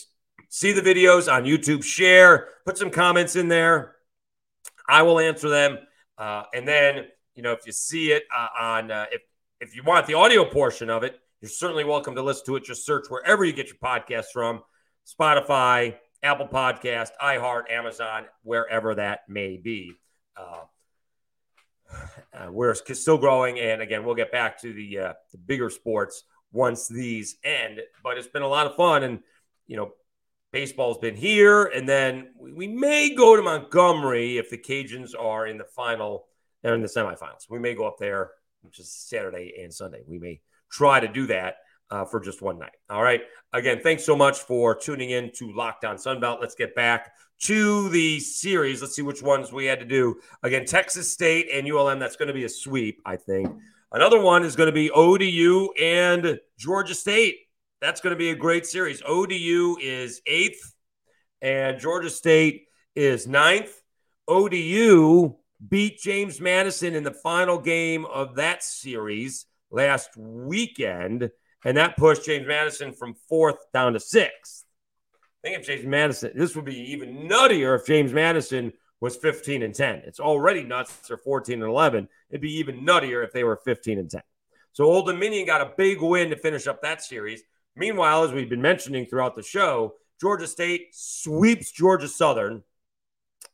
see 0.49 0.73
the 0.73 0.83
videos 0.83 1.33
on 1.33 1.45
YouTube, 1.45 1.85
share, 1.85 2.49
put 2.65 2.77
some 2.77 2.91
comments 2.91 3.37
in 3.37 3.49
there. 3.49 3.97
I 4.89 5.03
will 5.03 5.19
answer 5.19 5.49
them. 5.49 5.79
Uh, 6.19 6.45
and 6.53 6.67
then, 6.67 7.07
you 7.35 7.43
know, 7.43 7.53
if 7.53 7.67
you 7.67 7.73
see 7.73 8.13
it 8.13 8.25
uh, 8.37 8.49
on, 8.61 8.91
uh, 8.91 9.07
if 9.13 9.23
if 9.61 9.75
you 9.75 9.83
want 9.83 10.07
the 10.07 10.15
audio 10.15 10.45
portion 10.45 10.91
of 10.91 11.05
it, 11.05 11.19
you're 11.41 11.49
certainly 11.49 11.85
welcome 11.85 12.15
to 12.15 12.23
listen 12.23 12.45
to 12.47 12.57
it. 12.57 12.65
Just 12.65 12.85
search 12.85 13.07
wherever 13.09 13.45
you 13.45 13.53
get 13.53 13.69
your 13.69 13.77
podcast 13.77 14.27
from 14.33 14.63
Spotify, 15.07 15.97
Apple 16.23 16.49
Podcast, 16.49 17.11
iHeart, 17.23 17.71
Amazon, 17.71 18.25
wherever 18.43 18.95
that 18.95 19.21
may 19.29 19.57
be. 19.57 19.93
Uh, 20.37 20.65
uh, 22.33 22.51
we're 22.51 22.75
still 22.75 23.19
growing, 23.19 23.59
and 23.59 23.83
again, 23.83 24.05
we'll 24.05 24.15
get 24.15 24.33
back 24.33 24.61
to 24.63 24.73
the, 24.73 24.99
uh, 24.99 25.13
the 25.33 25.39
bigger 25.39 25.71
sports 25.71 26.25
once 26.53 26.89
these 26.89 27.37
end. 27.45 27.81
But 28.03 28.19
it's 28.19 28.29
been 28.29 28.43
a 28.43 28.49
lot 28.49 28.67
of 28.67 28.75
fun, 28.75 29.03
and 29.03 29.21
you 29.67 29.77
know, 29.77 29.93
baseball's 30.51 30.99
been 30.99 31.17
here, 31.17 31.65
and 31.65 31.89
then 31.89 32.29
we, 32.39 32.53
we, 32.53 32.69
may 32.69 33.15
go 33.15 33.37
to 33.37 33.43
Montgomery 33.43 34.39
if 34.39 34.51
the 34.51 34.59
Cajuns 34.59 35.13
are 35.19 35.47
in 35.47 35.59
the 35.59 35.65
final, 35.65 36.27
they're 36.63 36.75
in 36.75 36.83
the 36.83 36.89
semifinals. 36.89 37.51
We 37.51 37.59
may 37.59 37.75
go 37.75 37.87
up 37.87 37.99
there, 37.99 38.31
which 38.63 38.79
is 38.79 38.91
Saturday 38.91 39.55
and 39.63 39.73
Sunday. 39.73 40.03
We 40.07 40.19
may 40.19 40.41
try 40.71 41.01
to 41.01 41.09
do 41.09 41.27
that 41.27 41.57
uh, 41.95 42.05
for 42.05 42.19
just 42.19 42.43
one 42.43 42.59
night. 42.59 42.73
All 42.91 43.03
right. 43.03 43.23
Again, 43.53 43.79
thanks 43.81 44.05
so 44.05 44.17
much 44.17 44.41
for 44.41 44.75
tuning 44.75 45.11
in 45.11 45.31
to 45.37 45.53
Locked 45.53 45.85
On 45.85 45.97
Sun 45.97 46.19
Belt. 46.19 46.41
Let's 46.41 46.57
get 46.57 46.75
back 46.75 47.13
to 47.43 47.89
the 47.91 48.19
series. 48.19 48.83
Let's 48.83 48.97
see 48.97 49.03
which 49.03 49.23
ones 49.23 49.53
we 49.53 49.67
had 49.67 49.79
to 49.79 49.85
do. 49.85 50.17
Again, 50.43 50.65
Texas 50.65 51.13
State 51.13 51.47
and 51.53 51.71
ULM. 51.71 52.01
That's 52.01 52.17
going 52.17 52.27
to 52.27 52.35
be 52.35 52.45
a 52.45 52.49
sweep, 52.49 53.01
I 53.07 53.15
think. 53.15 53.49
Another 53.93 54.21
one 54.21 54.43
is 54.43 54.57
going 54.57 54.67
to 54.67 54.73
be 54.73 54.91
ODU 54.91 55.69
and 55.81 56.41
Georgia 56.59 56.97
State. 56.97 57.37
That's 57.81 58.01
going 58.01 58.13
to 58.13 58.19
be 58.19 58.31
a 58.31 58.35
great 58.35 58.67
series. 58.67 59.01
ODU 59.07 59.77
is 59.81 60.21
eighth, 60.27 60.75
and 61.43 61.79
Georgia 61.79 62.11
State 62.11 62.67
is 62.97 63.29
ninth. 63.29 63.73
ODU 64.27 65.37
beat 65.69 66.01
James 66.01 66.41
Madison 66.41 66.97
in 66.97 67.05
the 67.05 67.13
final 67.13 67.59
game 67.59 68.05
of 68.07 68.35
that 68.35 68.65
series 68.65 69.47
last 69.71 70.17
weekend, 70.17 71.31
and 71.65 71.77
that 71.77 71.97
pushed 71.97 72.25
James 72.25 72.47
Madison 72.47 72.93
from 72.93 73.15
fourth 73.29 73.57
down 73.73 73.95
to 73.95 74.01
sixth. 74.01 74.65
I 75.43 75.49
think 75.49 75.61
if 75.61 75.67
James 75.67 75.87
Madison, 75.87 76.33
this 76.35 76.55
would 76.55 76.65
be 76.65 76.93
even 76.93 77.29
nuttier 77.29 77.79
if 77.79 77.87
James 77.87 78.13
Madison 78.13 78.73
was 79.01 79.17
15 79.17 79.63
and 79.63 79.75
10. 79.75 80.03
It's 80.07 80.21
already 80.21 80.63
nuts. 80.63 80.97
They're 81.09 81.19
14 81.19 81.63
and 81.63 81.71
11. 81.71 82.09
It'd 82.31 82.41
be 82.41 82.57
even 82.59 82.87
nuttier 82.87 83.25
if 83.25 83.33
they 83.33 83.45
were 83.45 83.61
15 83.65 83.99
and 83.99 84.11
10. 84.11 84.23
So 84.73 84.85
Old 84.85 85.07
Dominion 85.07 85.47
got 85.47 85.61
a 85.61 85.73
big 85.77 86.01
win 86.01 86.31
to 86.31 86.37
finish 86.37 86.67
up 86.67 86.83
that 86.83 87.03
series. 87.03 87.43
Meanwhile, 87.77 88.25
as 88.25 88.33
we've 88.33 88.49
been 88.49 88.63
mentioning 88.63 89.07
throughout 89.07 89.37
the 89.37 89.43
show, 89.43 89.95
Georgia 90.21 90.47
State 90.47 90.89
sweeps 90.93 91.71
Georgia 91.71 92.09
Southern. 92.09 92.63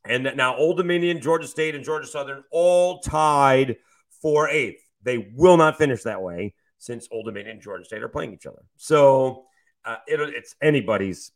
And 0.04 0.30
now 0.36 0.56
Old 0.56 0.76
Dominion, 0.76 1.20
Georgia 1.20 1.48
State, 1.48 1.74
and 1.74 1.84
Georgia 1.84 2.06
Southern 2.06 2.44
all 2.52 3.00
tied 3.00 3.76
for 4.22 4.48
eighth. 4.48 4.82
They 5.02 5.32
will 5.34 5.56
not 5.56 5.78
finish 5.78 6.04
that 6.04 6.22
way 6.22 6.54
since 6.80 7.06
Old 7.12 7.26
Dominion 7.26 7.52
and 7.52 7.62
Georgia 7.62 7.84
State 7.84 8.02
are 8.02 8.08
playing 8.08 8.32
each 8.32 8.46
other. 8.46 8.62
So 8.76 9.44
uh, 9.84 9.96
it, 10.08 10.18
it's 10.34 10.56
anybody's 10.60 11.30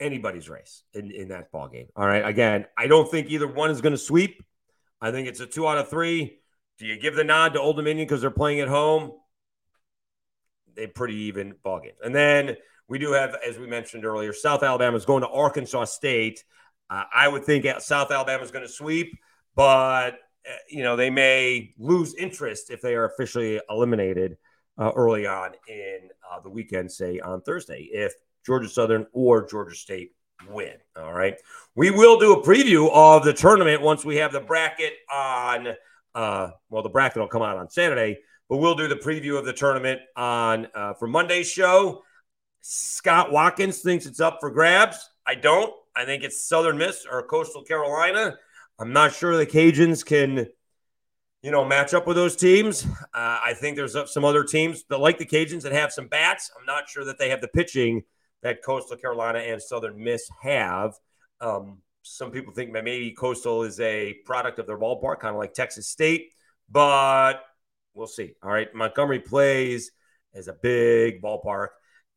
anybody's 0.00 0.48
race 0.48 0.84
in, 0.94 1.10
in 1.10 1.28
that 1.28 1.52
ball 1.52 1.68
game. 1.68 1.88
All 1.94 2.06
right. 2.06 2.26
Again, 2.26 2.64
I 2.78 2.86
don't 2.86 3.10
think 3.10 3.30
either 3.30 3.46
one 3.46 3.70
is 3.70 3.80
going 3.80 3.92
to 3.92 3.98
sweep. 3.98 4.42
I 5.00 5.10
think 5.10 5.28
it's 5.28 5.40
a 5.40 5.46
two 5.46 5.68
out 5.68 5.76
of 5.76 5.90
three. 5.90 6.38
Do 6.78 6.86
you 6.86 6.98
give 6.98 7.14
the 7.14 7.24
nod 7.24 7.52
to 7.54 7.60
Old 7.60 7.76
Dominion 7.76 8.06
because 8.06 8.20
they're 8.20 8.30
playing 8.30 8.60
at 8.60 8.68
home? 8.68 9.12
they 10.78 10.86
pretty 10.86 11.14
even 11.14 11.54
ball 11.62 11.80
games. 11.80 11.98
And 12.02 12.14
then 12.14 12.56
we 12.88 12.98
do 12.98 13.12
have, 13.12 13.36
as 13.46 13.58
we 13.58 13.66
mentioned 13.66 14.06
earlier, 14.06 14.32
South 14.32 14.62
Alabama 14.62 14.96
is 14.96 15.04
going 15.04 15.22
to 15.22 15.28
Arkansas 15.28 15.84
State. 15.84 16.44
Uh, 16.88 17.04
I 17.14 17.28
would 17.28 17.44
think 17.44 17.66
South 17.80 18.10
Alabama 18.10 18.42
is 18.42 18.50
going 18.50 18.64
to 18.64 18.72
sweep, 18.72 19.18
but 19.54 20.14
uh, 20.48 20.54
you 20.70 20.82
know 20.82 20.96
they 20.96 21.10
may 21.10 21.74
lose 21.78 22.14
interest 22.14 22.70
if 22.70 22.80
they 22.80 22.94
are 22.94 23.04
officially 23.04 23.60
eliminated 23.68 24.38
uh, 24.78 24.92
early 24.94 25.26
on 25.26 25.52
in 25.68 26.08
uh, 26.30 26.40
the 26.40 26.50
weekend, 26.50 26.90
say 26.90 27.20
on 27.20 27.40
Thursday, 27.42 27.88
if 27.92 28.12
Georgia 28.46 28.68
Southern 28.68 29.06
or 29.12 29.46
Georgia 29.46 29.74
State 29.74 30.12
win. 30.48 30.74
All 30.96 31.12
right, 31.12 31.36
we 31.74 31.90
will 31.90 32.18
do 32.18 32.32
a 32.32 32.42
preview 32.42 32.90
of 32.92 33.24
the 33.24 33.32
tournament 33.32 33.82
once 33.82 34.04
we 34.04 34.16
have 34.16 34.32
the 34.32 34.40
bracket 34.40 34.94
on. 35.12 35.68
Uh, 36.14 36.50
well, 36.70 36.82
the 36.82 36.88
bracket 36.88 37.20
will 37.20 37.28
come 37.28 37.42
out 37.42 37.56
on 37.56 37.68
Saturday 37.68 38.18
but 38.48 38.58
we'll 38.58 38.74
do 38.74 38.88
the 38.88 38.96
preview 38.96 39.38
of 39.38 39.44
the 39.44 39.52
tournament 39.52 40.00
on 40.16 40.68
uh, 40.74 40.94
for 40.94 41.06
Monday's 41.06 41.50
show. 41.50 42.02
Scott 42.60 43.30
Watkins 43.30 43.80
thinks 43.80 44.06
it's 44.06 44.20
up 44.20 44.38
for 44.40 44.50
grabs. 44.50 45.08
I 45.26 45.34
don't. 45.34 45.72
I 45.94 46.04
think 46.04 46.22
it's 46.22 46.44
Southern 46.44 46.78
Miss 46.78 47.06
or 47.10 47.22
Coastal 47.22 47.62
Carolina. 47.62 48.36
I'm 48.78 48.92
not 48.92 49.12
sure 49.12 49.36
the 49.36 49.46
Cajuns 49.46 50.04
can 50.04 50.46
you 51.42 51.50
know, 51.50 51.64
match 51.64 51.94
up 51.94 52.06
with 52.06 52.16
those 52.16 52.36
teams. 52.36 52.84
Uh, 53.14 53.38
I 53.44 53.54
think 53.54 53.76
there's 53.76 53.96
some 54.10 54.24
other 54.24 54.44
teams 54.44 54.84
that 54.88 54.98
like 54.98 55.18
the 55.18 55.26
Cajuns 55.26 55.62
that 55.62 55.72
have 55.72 55.92
some 55.92 56.08
bats. 56.08 56.50
I'm 56.58 56.66
not 56.66 56.88
sure 56.88 57.04
that 57.04 57.18
they 57.18 57.30
have 57.30 57.40
the 57.40 57.48
pitching 57.48 58.02
that 58.42 58.62
Coastal 58.62 58.96
Carolina 58.96 59.38
and 59.40 59.62
Southern 59.62 60.02
Miss 60.02 60.28
have. 60.42 60.94
Um, 61.40 61.78
some 62.02 62.30
people 62.30 62.52
think 62.52 62.72
that 62.72 62.84
maybe 62.84 63.12
Coastal 63.12 63.62
is 63.62 63.78
a 63.80 64.14
product 64.24 64.58
of 64.58 64.66
their 64.66 64.78
ballpark, 64.78 65.20
kind 65.20 65.34
of 65.34 65.38
like 65.38 65.52
Texas 65.52 65.88
State, 65.88 66.32
but 66.70 67.42
we'll 67.94 68.06
see. 68.06 68.34
All 68.42 68.50
right. 68.50 68.72
Montgomery 68.74 69.20
plays 69.20 69.90
as 70.34 70.48
a 70.48 70.52
big 70.52 71.22
ballpark. 71.22 71.68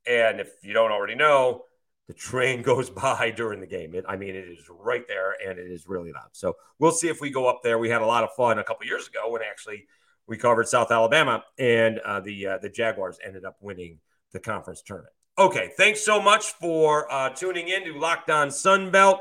And 0.07 0.39
if 0.39 0.49
you 0.63 0.73
don't 0.73 0.91
already 0.91 1.15
know, 1.15 1.65
the 2.07 2.13
train 2.13 2.61
goes 2.71 2.89
by 2.89 3.31
during 3.31 3.59
the 3.59 3.67
game. 3.67 3.95
It, 3.95 4.05
I 4.07 4.15
mean, 4.15 4.35
it 4.35 4.47
is 4.47 4.69
right 4.69 5.07
there 5.07 5.35
and 5.45 5.57
it 5.57 5.71
is 5.71 5.87
really 5.87 6.11
loud. 6.11 6.29
So 6.33 6.55
we'll 6.79 6.91
see 6.91 7.07
if 7.07 7.21
we 7.21 7.29
go 7.29 7.47
up 7.47 7.61
there. 7.63 7.77
We 7.77 7.89
had 7.89 8.01
a 8.01 8.05
lot 8.05 8.23
of 8.23 8.31
fun 8.33 8.59
a 8.59 8.63
couple 8.63 8.85
years 8.85 9.07
ago 9.07 9.31
when 9.31 9.41
actually 9.41 9.87
we 10.27 10.37
covered 10.37 10.67
South 10.67 10.91
Alabama 10.91 11.43
and 11.57 11.99
uh, 11.99 12.19
the 12.19 12.47
uh, 12.47 12.57
the 12.59 12.69
Jaguars 12.69 13.17
ended 13.25 13.45
up 13.45 13.57
winning 13.59 13.99
the 14.31 14.39
conference 14.39 14.81
tournament. 14.81 15.13
Okay, 15.37 15.71
thanks 15.77 16.01
so 16.01 16.21
much 16.21 16.51
for 16.53 17.11
uh, 17.11 17.29
tuning 17.29 17.69
in 17.69 17.85
to 17.85 17.97
Locked 17.97 18.29
On 18.29 18.49
Sunbelt. 18.49 19.19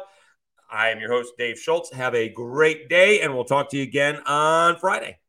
I 0.71 0.91
am 0.91 1.01
your 1.01 1.11
host, 1.11 1.33
Dave 1.39 1.59
Schultz. 1.59 1.93
Have 1.93 2.15
a 2.15 2.29
great 2.29 2.89
day, 2.89 3.21
and 3.21 3.35
we'll 3.35 3.45
talk 3.45 3.71
to 3.71 3.77
you 3.77 3.83
again 3.83 4.19
on 4.27 4.77
Friday. 4.77 5.20